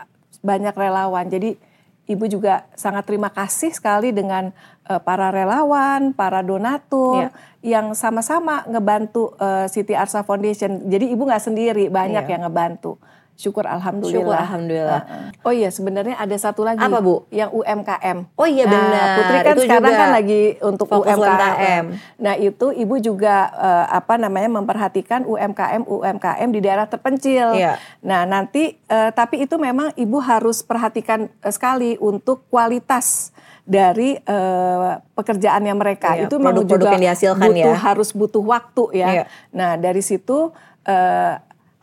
[0.43, 1.31] banyak relawan.
[1.31, 1.55] Jadi
[2.03, 4.51] ibu juga sangat terima kasih sekali dengan
[4.83, 7.31] eh, para relawan, para donatur
[7.63, 10.91] yang sama-sama ngebantu eh, Siti Arsa Foundation.
[10.91, 12.31] Jadi ibu nggak sendiri, banyak Iya.
[12.35, 12.99] yang ngebantu.
[13.33, 14.21] Syukur alhamdulillah.
[14.21, 15.01] Syukur alhamdulillah.
[15.09, 15.25] Heeh.
[15.41, 16.79] Oh iya, sebenarnya ada satu lagi.
[16.79, 17.25] Apa, Bu?
[17.33, 18.17] Yang UMKM.
[18.37, 19.07] Oh iya, Nah, benar.
[19.17, 21.17] Putri kan Itu sekarang juga kan lagi untuk UMKM.
[21.17, 21.85] UMKM.
[22.21, 27.57] Nah itu ibu juga eh, apa namanya memperhatikan UMKM UMKM di daerah terpencil.
[27.57, 27.81] Iya.
[28.05, 33.33] Nah nanti eh, tapi itu memang ibu harus perhatikan eh, sekali untuk kualitas
[33.65, 36.15] dari eh, pekerjaannya mereka.
[36.15, 37.79] Iya, itu memang produk-produk juga yang dihasilkan butuh ya.
[37.79, 39.07] harus butuh waktu ya.
[39.09, 39.23] Iya.
[39.55, 40.51] Nah dari situ
[40.85, 41.33] eh,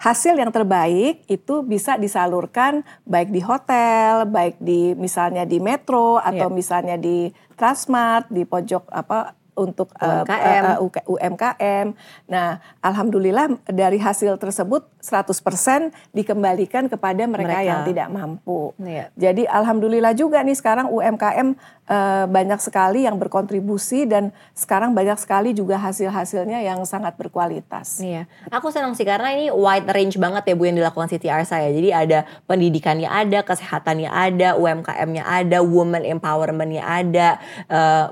[0.01, 6.49] hasil yang terbaik itu bisa disalurkan baik di hotel, baik di misalnya di metro atau
[6.49, 6.57] Iya.
[6.57, 10.65] misalnya di Transmart, di pojok apa untuk UMKM.
[10.65, 11.87] eh, UK UMKM.
[12.33, 17.69] Nah, alhamdulillah dari hasil tersebut 100% dikembalikan kepada mereka, Mereka.
[17.69, 18.73] yang tidak mampu.
[18.81, 19.13] Iya.
[19.17, 21.57] Jadi alhamdulillah juga nih sekarang UMKM
[21.91, 27.99] eh, banyak sekali yang berkontribusi dan sekarang banyak sekali juga hasil-hasilnya yang sangat berkualitas.
[27.99, 31.59] Iya, aku senang sih karena ini wide range banget ya Bu yang dilakukan Siti Arsa
[31.59, 31.71] ya.
[31.75, 37.29] Jadi ada pendidikannya ada, kesehatannya ada, UMKM-nya ada, woman empowerment-nya ada,
[37.67, 38.07] eh,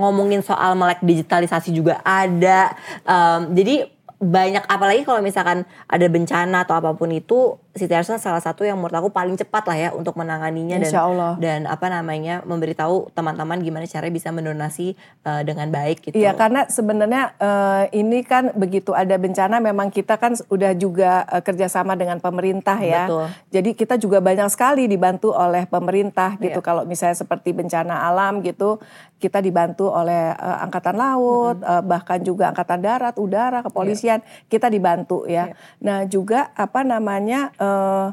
[0.00, 2.72] ngomongin soal melek digitalisasi juga ada.
[3.04, 8.42] Em, jadi banyak apalagi kalau misalkan ada bencana atau apa pun itu Siti Arsa salah
[8.42, 11.32] satu yang menurut aku paling cepat lah ya untuk menanganinya dan Insya Allah.
[11.38, 14.92] dan apa namanya memberitahu teman-teman gimana caranya bisa mendonasi
[15.24, 16.20] eh, dengan baik gitu.
[16.20, 21.40] Iya karena sebenarnya eh, ini kan begitu ada bencana memang kita kan udah juga eh,
[21.40, 23.08] kerjasama dengan pemerintah ya.
[23.08, 23.26] Betul.
[23.54, 26.60] Jadi kita juga banyak sekali dibantu oleh pemerintah gitu.
[26.60, 26.66] Iya.
[26.66, 28.82] Kalau misalnya seperti bencana alam gitu,
[29.20, 35.28] kita dibantu oleh eh, angkatan laut, eh, bahkan juga angkatan darat, udara, kepolisian, kita dibantu
[35.28, 35.52] ya.
[35.52, 35.54] Iya.
[35.84, 38.08] Nah juga apa namanya eh,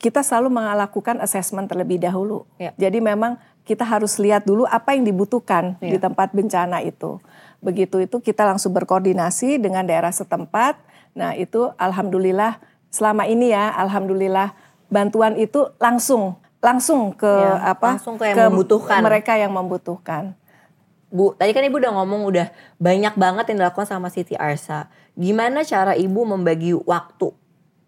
[0.00, 2.48] kita selalu melakukan assessment terlebih dahulu.
[2.56, 2.72] Iya.
[2.80, 3.36] Jadi memang
[3.68, 6.08] kita harus lihat dulu apa yang dibutuhkan di Iya.
[6.08, 7.20] tempat bencana itu.
[7.60, 10.78] Begitu itu kita langsung berkoordinasi dengan daerah setempat.
[11.16, 12.60] Nah itu alhamdulillah
[12.92, 14.54] selama ini ya alhamdulillah
[14.86, 19.00] bantuan itu langsung langsung ke Iya, apa langsung ke yang membutuhkan.
[19.04, 20.34] mereka yang membutuhkan.
[21.06, 22.50] Bu, tadi kan ibu udah ngomong udah
[22.82, 24.90] banyak banget yang dilakukan sama Siti Arsa.
[25.14, 27.30] Gimana cara ibu membagi waktu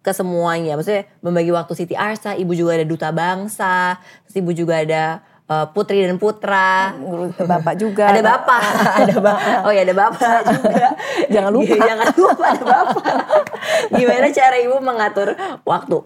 [0.00, 0.78] ke semuanya?
[0.78, 5.66] Maksudnya membagi waktu Siti Arsa, ibu juga ada duta bangsa, terus ibu juga ada uh,
[5.74, 6.94] putri dan putra.
[7.42, 8.14] Bapak juga.
[8.14, 8.62] Ada bapak,
[9.02, 9.56] ada bapak.
[9.66, 10.88] Oh ya ada bapak juga.
[11.26, 11.74] Jangan lupa.
[11.90, 13.04] Jangan lupa ada bapak.
[13.92, 15.28] Gimana cara ibu mengatur
[15.66, 15.98] waktu?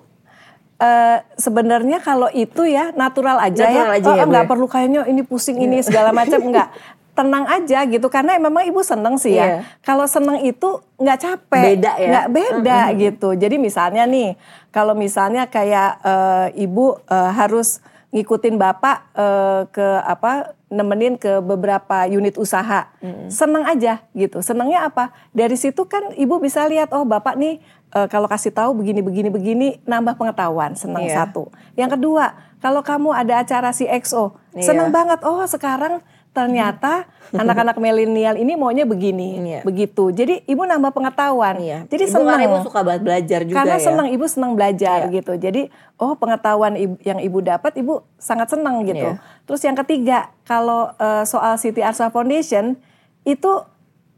[0.82, 3.98] Eh, sebenarnya kalau itu ya natural aja Natural ya.
[4.02, 4.50] aja oh, ya, nggak ya?
[4.50, 6.74] perlu kayaknya ini pusing ini segala macam enggak.
[7.12, 9.46] Tenang aja gitu karena memang ibu seneng sih ya.
[9.46, 9.58] Iya.
[9.86, 12.08] Kalau seneng itu nggak capek, Beda ya?
[12.10, 13.28] nggak beda gitu.
[13.38, 14.34] Jadi misalnya nih,
[14.74, 17.78] kalau misalnya kayak eh, ibu eh, harus
[18.10, 22.88] ngikutin bapak eh, ke apa nemenin ke beberapa unit usaha,
[23.28, 24.40] seneng aja gitu.
[24.40, 25.12] Senengnya apa?
[25.36, 27.60] Dari situ kan ibu bisa lihat oh bapak nih
[27.92, 31.24] eh, kalau kasih tahu begini begini begini nambah pengetahuan seneng Iya.
[31.24, 31.48] satu.
[31.72, 34.64] Yang kedua kalau kamu ada acara CXO Iya.
[34.64, 36.00] seneng banget oh sekarang
[36.32, 39.60] ternyata anak-anak milenial ini maunya begini Iya.
[39.62, 40.08] begitu.
[40.10, 41.60] Jadi ibu nambah pengetahuan.
[41.60, 41.78] Iya.
[41.86, 42.28] Jadi ibu seneng.
[42.30, 43.82] kan ibu suka banget belajar juga Karena ya.
[43.82, 45.12] senang ibu senang belajar Iya.
[45.14, 45.32] gitu.
[45.34, 45.62] Jadi
[45.96, 49.12] oh pengetahuan ibu- yang ibu dapat ibu sangat senang gitu.
[49.12, 49.20] Iya.
[49.44, 52.80] Terus yang ketiga kalau eh, soal Siti Arsa Foundation
[53.22, 53.52] itu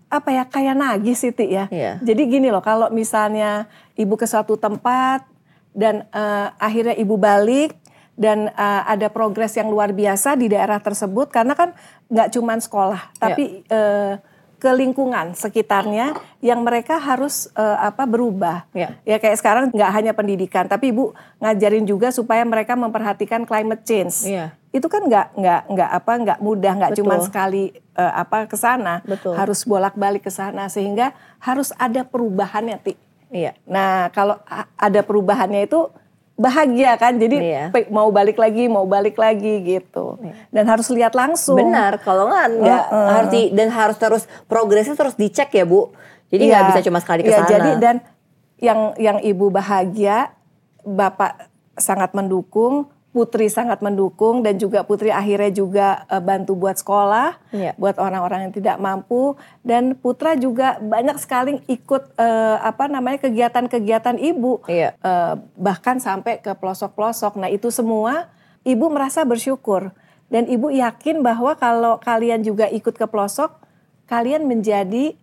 [0.08, 1.66] apa ya kayak nagih Siti ya.
[1.68, 1.98] Iya.
[2.00, 5.26] Jadi gini loh kalau misalnya ibu ke suatu tempat
[5.70, 7.74] dan eh, akhirnya ibu balik
[8.14, 11.74] dan eh, ada progres yang luar biasa di daerah tersebut karena kan
[12.06, 14.14] nggak cuman sekolah tapi eh,
[14.54, 18.96] ke lingkungan sekitarnya yang mereka harus eh, apa berubah Ya.
[19.02, 24.24] ya kayak sekarang nggak hanya pendidikan tapi ibu ngajarin juga supaya mereka memperhatikan climate change
[24.24, 24.54] Iya.
[24.74, 28.98] Itu kan nggak nggak nggak apa nggak mudah nggak cuma sekali eh, apa ke sana
[29.32, 32.94] harus bolak balik ke sana sehingga harus ada perubahannya ti
[33.30, 33.54] Iya.
[33.66, 34.38] nah kalau
[34.74, 35.90] ada perubahannya itu
[36.34, 37.64] bahagia kan jadi Iya.
[37.90, 40.18] mau balik lagi mau balik lagi gitu
[40.50, 43.08] dan harus lihat langsung Benar, kalau nggak nggak Heeh.
[43.14, 45.94] harus di, dan harus terus progresnya terus dicek ya bu.
[46.34, 46.68] Jadi nggak Iya.
[46.74, 47.50] bisa cuma sekali ke Iya, sana.
[47.54, 47.96] jadi dan
[48.58, 50.34] yang yang ibu bahagia,
[50.82, 57.38] bapak sangat mendukung, putri sangat mendukung dan juga putri akhirnya juga eh, bantu buat sekolah,
[57.55, 57.79] Iya.
[57.79, 64.18] buat orang-orang yang tidak mampu dan putra juga banyak sekali ikut eh, apa namanya kegiatan-kegiatan
[64.18, 64.98] ibu, Iya.
[64.98, 67.38] Eh, bahkan sampai ke pelosok-pelosok.
[67.38, 68.27] Nah itu semua
[68.66, 69.94] ibu merasa bersyukur
[70.27, 73.55] dan ibu yakin bahwa kalau kalian juga ikut ke pelosok,
[74.11, 75.14] kalian menjadi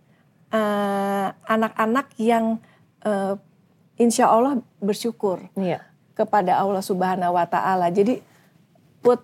[1.48, 2.60] anak-anak yang
[3.04, 3.34] eh,
[3.96, 5.80] insya Allah bersyukur Iya.
[6.12, 7.88] Kepada Allah Subhanahu Wa Taala.
[7.88, 8.20] Jadi
[9.00, 9.20] put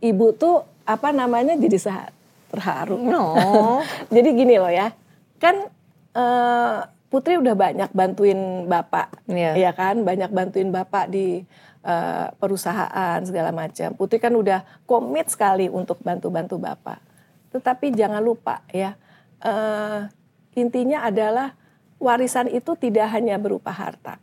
[0.00, 2.10] ibu tuh apa namanya jadi sehat
[2.50, 2.98] terharu.
[2.98, 3.34] No.
[4.14, 4.94] jadi gini loh ya,
[5.42, 5.66] kan
[6.14, 9.54] eh, Putri udah banyak bantuin bapak, Iya.
[9.54, 11.46] ya kan, banyak bantuin bapak di
[11.86, 13.94] eh, perusahaan segala macam.
[13.94, 16.98] Putri kan udah komit sekali untuk bantu-bantu bapak.
[17.54, 18.98] Tetapi jangan lupa ya,
[19.38, 20.10] eh,
[20.58, 21.54] intinya adalah
[22.02, 24.18] warisan itu tidak hanya berupa harta,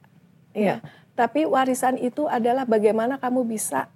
[0.51, 0.83] ya,
[1.13, 3.89] tapi warisan itu adalah bagaimana kamu bisa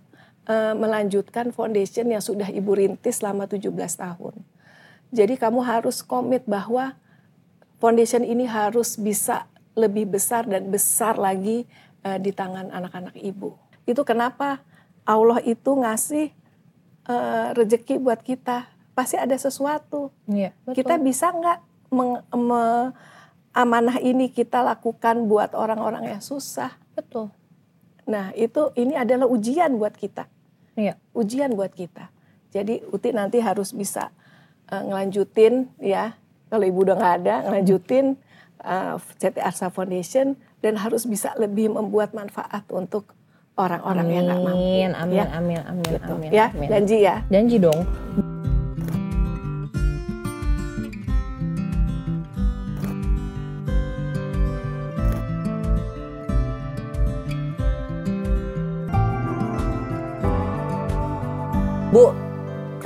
[0.45, 4.35] eh, melanjutkan foundation yang sudah ibu rintis selama 17 tahun.
[5.09, 6.93] Jadi kamu harus komit bahwa
[7.79, 11.65] foundation ini harus bisa lebih besar dan besar lagi
[12.01, 13.57] eh, di tangan anak-anak ibu.
[13.85, 14.61] Itu kenapa
[15.01, 16.29] Allah itu ngasih
[17.07, 18.69] eh, rezeki buat kita.
[18.93, 20.09] Pasti ada sesuatu.
[20.25, 20.53] Iya.
[20.69, 22.91] Kita bisa nggak meng- me-
[23.57, 26.77] amanah ini kita lakukan buat orang-orang yang susah.
[26.93, 27.33] betul.
[28.05, 30.29] Nah itu ini adalah ujian buat kita
[30.73, 30.93] Iya.
[31.11, 32.13] ujian buat kita.
[32.47, 34.13] Jadi Uti nanti harus bisa
[34.67, 36.13] eh, ngelanjutin ya.
[36.47, 38.15] Kalau ibu udah nggak ada, ngelanjutin
[38.61, 43.13] eh, CT Arsa Foundation dan harus bisa lebih membuat manfaat untuk
[43.53, 44.57] orang-orang yang nggak mampu.
[44.57, 45.25] Amin, amin, ya.
[45.33, 46.11] amin, amin, Gitu.
[46.13, 46.67] amin, ya, amin.
[46.69, 47.15] janji ya.
[47.27, 47.79] Janji dong.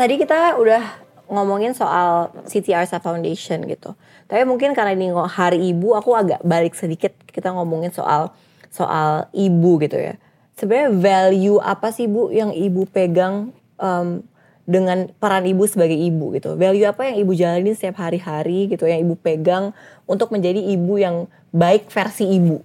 [0.01, 0.81] Tadi kita udah
[1.29, 3.93] ngomongin soal Siti Arsa Foundation gitu.
[4.25, 8.33] Tapi mungkin karena ini hari ibu, aku agak balik sedikit kita ngomongin soal
[8.73, 10.17] soal ibu gitu ya.
[10.57, 14.25] Sebenarnya value apa sih bu yang ibu pegang em,
[14.65, 16.57] dengan peran ibu sebagai ibu gitu?
[16.57, 19.71] Value apa yang ibu jalani setiap hari-hari gitu, yang ibu pegang
[20.09, 22.57] untuk menjadi ibu yang baik versi ibu?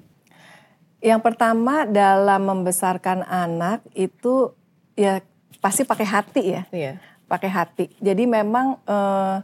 [1.05, 4.57] Yang pertama dalam membesarkan anak itu
[4.97, 5.21] ya
[5.61, 6.63] pasti pakai hati ya.
[6.73, 6.93] Iya.
[7.27, 7.87] Pakai hati.
[7.99, 9.37] Jadi memang eh,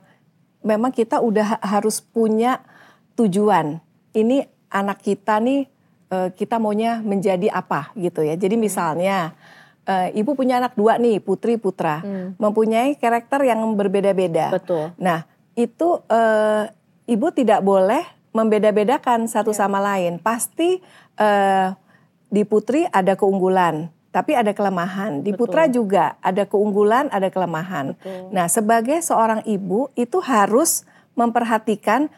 [0.62, 2.62] memang kita udah ha- harus punya
[3.18, 3.82] tujuan.
[4.14, 5.66] Ini anak kita nih
[6.10, 8.38] eh, kita maunya menjadi apa gitu ya.
[8.38, 9.34] Jadi misalnya
[9.86, 12.00] eh, ibu punya anak dua nih putri putra,
[12.38, 14.54] mempunyai karakter yang berbeda-beda.
[14.54, 14.94] Betul.
[14.96, 15.26] Nah
[15.58, 16.64] itu eh,
[17.10, 20.16] ibu tidak boleh membeda-bedakan satu sama lain.
[20.22, 20.80] Pasti
[21.18, 21.68] eh,
[22.32, 25.24] di putri ada keunggulan, tapi ada kelemahan.
[25.24, 27.96] Di putra juga ada keunggulan, ada kelemahan.
[28.28, 30.84] Nah, sebagai seorang ibu itu harus
[31.16, 32.12] memperhatikan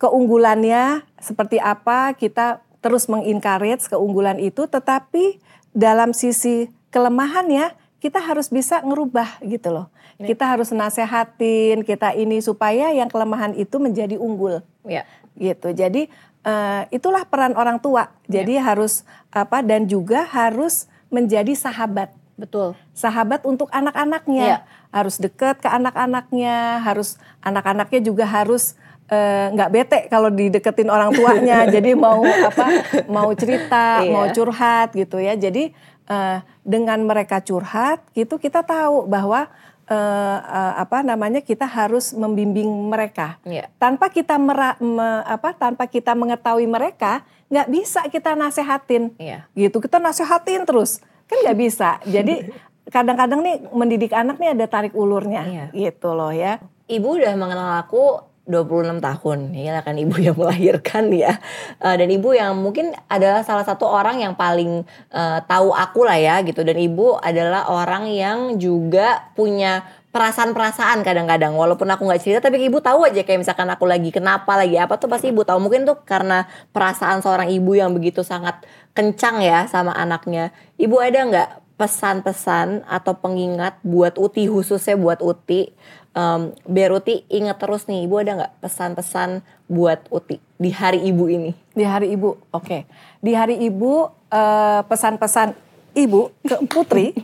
[0.00, 5.38] keunggulannya seperti apa, kita terus mengencourage keunggulan itu, tetapi
[5.70, 9.86] dalam sisi kelemahannya kita harus bisa ngerubah gitu loh.
[10.18, 15.06] Kita harus nasehatin, kita ini supaya yang kelemahan itu menjadi unggul Iya.
[15.38, 15.70] gitu.
[15.70, 16.10] Jadi
[16.42, 18.10] eh, itulah peran orang tua.
[18.26, 22.10] Jadi harus apa dan juga harus menjadi sahabat.
[22.34, 22.74] Betul.
[22.96, 24.46] Sahabat untuk anak-anaknya.
[24.46, 24.58] Iya.
[24.92, 28.74] Harus dekat ke anak-anaknya, harus anak-anaknya juga harus
[29.12, 31.64] eh, nggak bete kalau dideketin orang tuanya.
[31.74, 32.66] jadi mau apa?
[33.06, 34.10] Mau cerita, Iya.
[34.10, 35.36] mau curhat gitu ya.
[35.38, 35.70] Jadi
[36.08, 39.46] eh, dengan mereka curhat, gitu kita tahu bahwa
[39.84, 39.94] eh,
[40.38, 43.66] eh, apa namanya kita harus membimbing mereka Iya.
[43.76, 49.44] tanpa kita mera, me- apa tanpa kita mengetahui mereka nggak bisa kita nasehatin Iya.
[49.52, 52.48] gitu kita nasehatin terus kan nggak bisa jadi
[52.84, 55.64] kadang-kadang nih mendidik anak nih ada tarik ulurnya Iya.
[55.72, 61.38] gitu loh ya Ibu udah mengenal aku 26 tahun, ya kan ibu yang melahirkan ya,
[61.78, 64.82] Eh, dan ibu yang mungkin adalah salah satu orang yang paling
[65.14, 71.56] eh, tahu aku lah ya gitu, dan ibu adalah orang yang juga punya perasaan-perasaan kadang-kadang.
[71.56, 75.00] Walaupun aku nggak cerita tapi ibu tahu aja kayak misalkan aku lagi kenapa lagi apa
[75.00, 75.58] tuh pasti ibu tahu.
[75.58, 78.60] Mungkin tuh karena perasaan seorang ibu yang begitu sangat
[78.92, 80.52] kencang ya sama anaknya.
[80.76, 81.48] Ibu ada nggak
[81.80, 85.72] pesan-pesan atau pengingat buat Uti khususnya buat Uti
[86.12, 91.24] Em, biar Uti inget terus nih ibu ada nggak pesan-pesan buat Uti di hari ibu
[91.26, 92.84] ini Di hari ibu, oke.
[93.18, 95.56] Di hari ibu eh, pesan-pesan
[95.92, 97.16] ibu ke putri,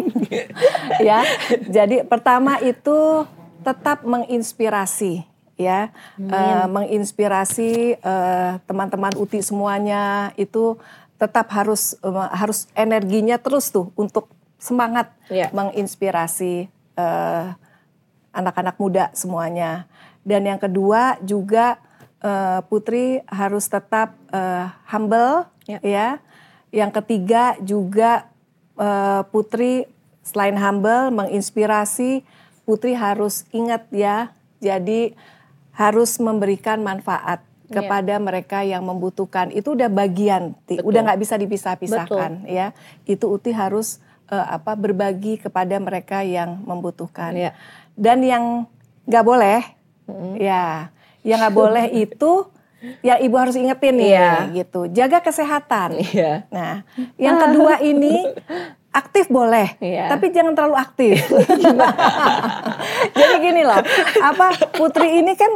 [1.09, 1.21] ya.
[1.69, 3.29] Jadi pertama itu
[3.61, 5.21] tetap menginspirasi,
[5.57, 10.81] ya, Eh, menginspirasi eh, teman-teman uti semuanya itu
[11.17, 15.53] tetap harus eh, harus energinya terus tuh untuk semangat Iya.
[15.53, 16.67] menginspirasi
[16.97, 17.47] eh,
[18.39, 19.91] anak-anak muda semuanya.
[20.23, 21.83] Dan yang kedua juga
[22.23, 25.79] eh, Putri harus tetap eh, humble Ya.
[25.85, 26.09] ya.
[26.73, 28.25] Yang ketiga juga
[28.79, 29.85] eh, Putri
[30.23, 32.23] selain humble menginspirasi
[32.65, 34.31] Putri harus ingat ya.
[34.61, 35.13] Jadi
[35.75, 37.85] harus memberikan manfaat Ya.
[37.85, 39.53] kepada mereka yang membutuhkan.
[39.53, 40.81] Itu udah bagian, Ti.
[40.81, 40.89] Betul.
[40.89, 42.73] udah nggak bisa dipisah-pisahkan ya.
[43.05, 44.01] Itu Uti harus
[44.33, 47.37] eh, apa berbagi kepada mereka yang membutuhkan.
[47.37, 47.53] Iya.
[47.99, 48.45] Dan yang
[49.05, 49.59] nggak boleh,
[50.39, 50.87] ya,
[51.21, 52.47] yang nggak boleh itu,
[53.01, 54.31] ya ibu harus ingetin nih, Iya.
[54.55, 54.87] gitu.
[54.89, 55.99] Jaga kesehatan.
[55.99, 56.47] Iya.
[56.49, 56.87] Nah,
[57.17, 58.23] yang kedua ini
[58.89, 60.09] aktif boleh, Iya.
[60.09, 61.19] tapi jangan terlalu aktif.
[63.15, 63.83] Jadi gini loh,
[64.21, 65.51] apa Putri ini kan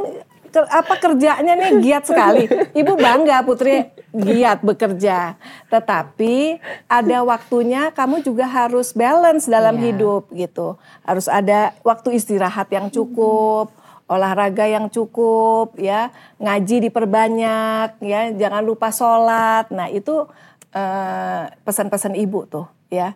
[0.44, 2.44] ke- apa kerjanya nih giat sekali.
[2.72, 5.40] Ibu bangga Putri giat bekerja.
[5.72, 9.84] Tetapi ada waktunya kamu juga harus balance dalam Iya.
[9.90, 10.76] hidup gitu.
[11.02, 13.72] Harus ada waktu istirahat yang cukup,
[14.06, 19.72] olahraga yang cukup ya, ngaji diperbanyak ya, jangan lupa sholat.
[19.72, 20.28] Nah, itu
[20.72, 23.12] eh, pesan-pesan ibu tuh ya.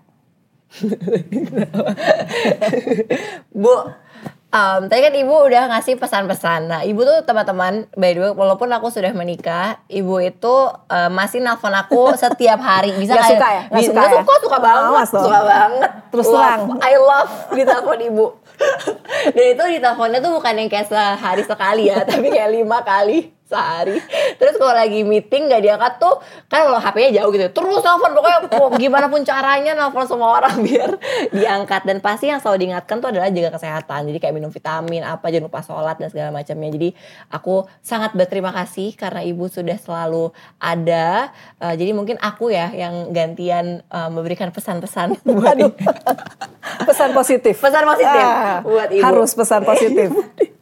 [3.55, 3.75] Bu,
[4.49, 6.61] em, tadi kan ibu udah ngasih pesan-pesan.
[6.67, 10.55] Nah, ibu tuh teman-teman, by the way, walaupun aku sudah menikah, ibu itu
[10.87, 12.95] eh, masih nelfon aku setiap hari.
[12.95, 13.63] Bisa Nggak kayak- suka ya?
[13.71, 14.11] Bisa- suka ya?
[14.17, 15.91] suka, suka banget, Awas suka banget.
[16.09, 16.61] Terus terang.
[16.81, 18.27] I love ditelepon ibu.
[19.37, 23.97] Dan itu diteleponnya tuh bukan yang kayak sehari sekali ya, tapi kayak lima kali sehari.
[24.37, 26.19] Terus kalau lagi meeting gak diangkat tuh,
[26.51, 27.47] kan kalau HP-nya jauh gitu.
[27.55, 28.39] Terus nelfon pokoknya
[28.77, 30.99] gimana pun caranya nelfon semua orang biar
[31.39, 31.87] diangkat.
[31.87, 34.11] Dan pasti yang selalu diingatkan tuh adalah jaga kesehatan.
[34.11, 36.71] Jadi kayak minum vitamin, apa jangan lupa sholat dan segala macamnya.
[36.75, 36.89] Jadi
[37.31, 41.31] aku sangat berterima kasih karena ibu sudah selalu ada.
[41.63, 45.73] Eh, jadi mungkin aku ya yang gantian eh, memberikan pesan-pesan buat Aduh.
[46.83, 47.63] pesan positif.
[47.63, 49.03] Pesan positif Ah, buat ibu.
[49.07, 50.11] Harus pesan positif.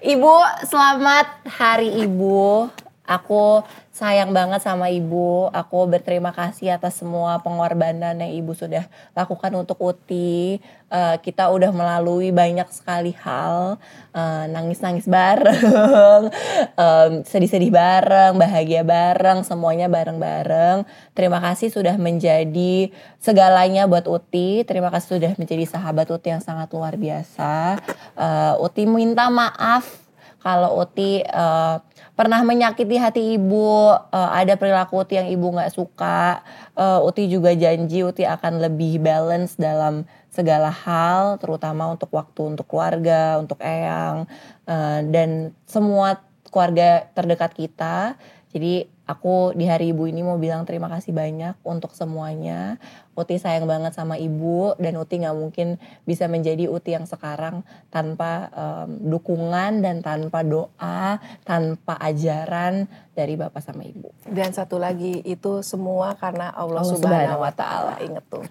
[0.00, 2.70] Ibu, selamat Hari Ibu.
[3.04, 3.64] Aku
[4.00, 5.52] sayang banget sama ibu.
[5.52, 10.56] Aku berterima kasih atas semua pengorbanan yang ibu sudah lakukan untuk Uti.
[10.88, 13.76] Eh, kita udah melalui banyak sekali hal,
[14.10, 16.26] Eh, nangis-nangis bareng,
[16.82, 20.82] em, sedih-sedih bareng, bahagia bareng, semuanya bareng-bareng.
[21.14, 22.90] Terima kasih sudah menjadi
[23.22, 24.66] segalanya buat Uti.
[24.66, 27.78] Terima kasih sudah menjadi sahabat Uti yang sangat luar biasa.
[28.18, 30.09] Eh, Uti minta maaf
[30.40, 31.76] kalau Uti eh,
[32.16, 36.40] pernah menyakiti hati ibu, eh, ada perilaku Uti yang ibu nggak suka,
[36.76, 42.66] eh, Uti juga janji Uti akan lebih balance dalam segala hal, terutama untuk waktu untuk
[42.70, 44.24] keluarga, untuk Eyang,
[44.64, 48.18] eh, dan semua keluarga terdekat kita.
[48.50, 52.78] Jadi aku di hari ibu ini mau bilang terima kasih banyak untuk semuanya.
[53.18, 58.48] Uti sayang banget sama ibu dan Uti nggak mungkin bisa menjadi Uti yang sekarang tanpa
[58.54, 64.14] em, dukungan dan tanpa doa, tanpa ajaran dari bapak sama ibu.
[64.30, 67.94] Dan satu lagi itu semua karena Allah, Allah Subhanahu Subhanahu wa taala.
[67.98, 68.44] Ingat tuh.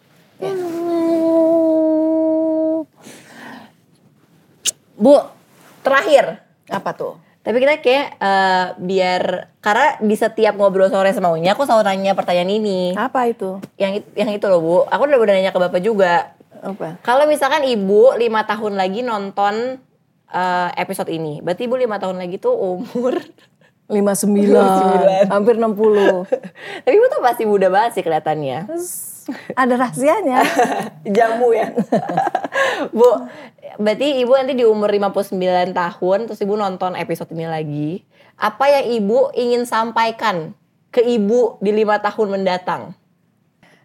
[0.43, 0.51] Ya.
[4.99, 5.16] Bu,
[5.80, 6.43] terakhir.
[6.68, 7.29] Apa tuh?
[7.50, 9.24] Tapi kita kayak eh, biar
[9.58, 12.93] karena di setiap ngobrol sore semaunya aku selalu nanya pertanyaan ini.
[12.93, 13.58] Apa itu?
[13.74, 16.38] Yang yang itu loh bu, aku udah udah nanya ke bapak juga.
[16.62, 17.02] Apa?
[17.02, 19.82] Kalau misalkan ibu lima tahun lagi nonton
[20.30, 23.18] eh, episode ini, berarti ibu lima tahun lagi tuh umur.
[23.89, 25.66] 59, hampir 60.
[26.86, 28.70] Tapi ibu tuh pasti muda banget sih kelihatannya.
[29.54, 30.40] Ada rahasianya.
[31.16, 31.74] Jamu ya.
[32.98, 33.08] bu,
[33.80, 35.36] berarti ibu nanti di umur 59
[35.74, 37.90] tahun terus ibu nonton episode ini lagi.
[38.40, 40.56] Apa yang ibu ingin sampaikan
[40.90, 42.96] ke ibu di lima tahun mendatang?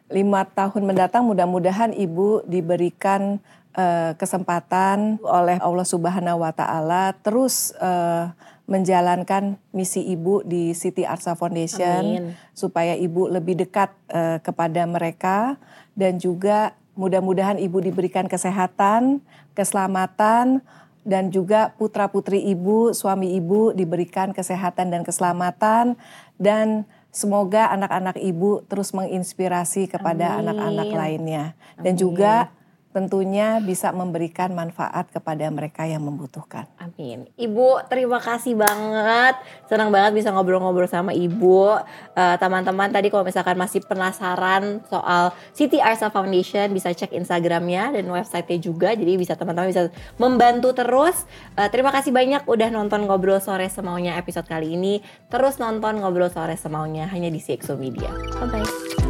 [0.09, 3.43] Lima tahun mendatang mudah-mudahan ibu diberikan
[3.75, 8.31] eh, kesempatan oleh Allah Subhanahu wa taala terus eh,
[8.65, 12.33] menjalankan misi Ibu di Siti Arsa Foundation Amin.
[12.57, 15.61] supaya Ibu lebih dekat eh, kepada mereka
[15.93, 19.21] dan juga mudah-mudahan Ibu diberikan kesehatan,
[19.53, 20.65] keselamatan
[21.05, 26.01] dan juga putra-putri Ibu, suami Ibu diberikan kesehatan dan keselamatan
[26.41, 31.45] dan semoga anak-anak Ibu terus menginspirasi kepada anak-anak lainnya
[31.77, 32.01] dan Amin.
[32.01, 32.49] juga
[32.95, 36.71] tentunya bisa memberikan manfaat kepada mereka yang membutuhkan.
[36.79, 37.27] Amin.
[37.35, 39.35] Ibu, terima kasih banget.
[39.67, 41.83] Senang banget bisa ngobrol-ngobrol sama Ibu.
[42.15, 48.07] Eh, Teman-teman tadi kalau misalkan masih penasaran soal City Arsa Foundation bisa cek Instagramnya dan
[48.07, 48.95] websitenya juga.
[48.95, 49.91] Jadi bisa teman-teman bisa
[50.23, 51.27] membantu terus.
[51.59, 55.03] Eh, terima kasih banyak udah nonton ngobrol sore semaunya episode kali ini.
[55.27, 58.15] Terus nonton ngobrol sore semaunya hanya di CXO Media.
[58.39, 59.04] Bye bye.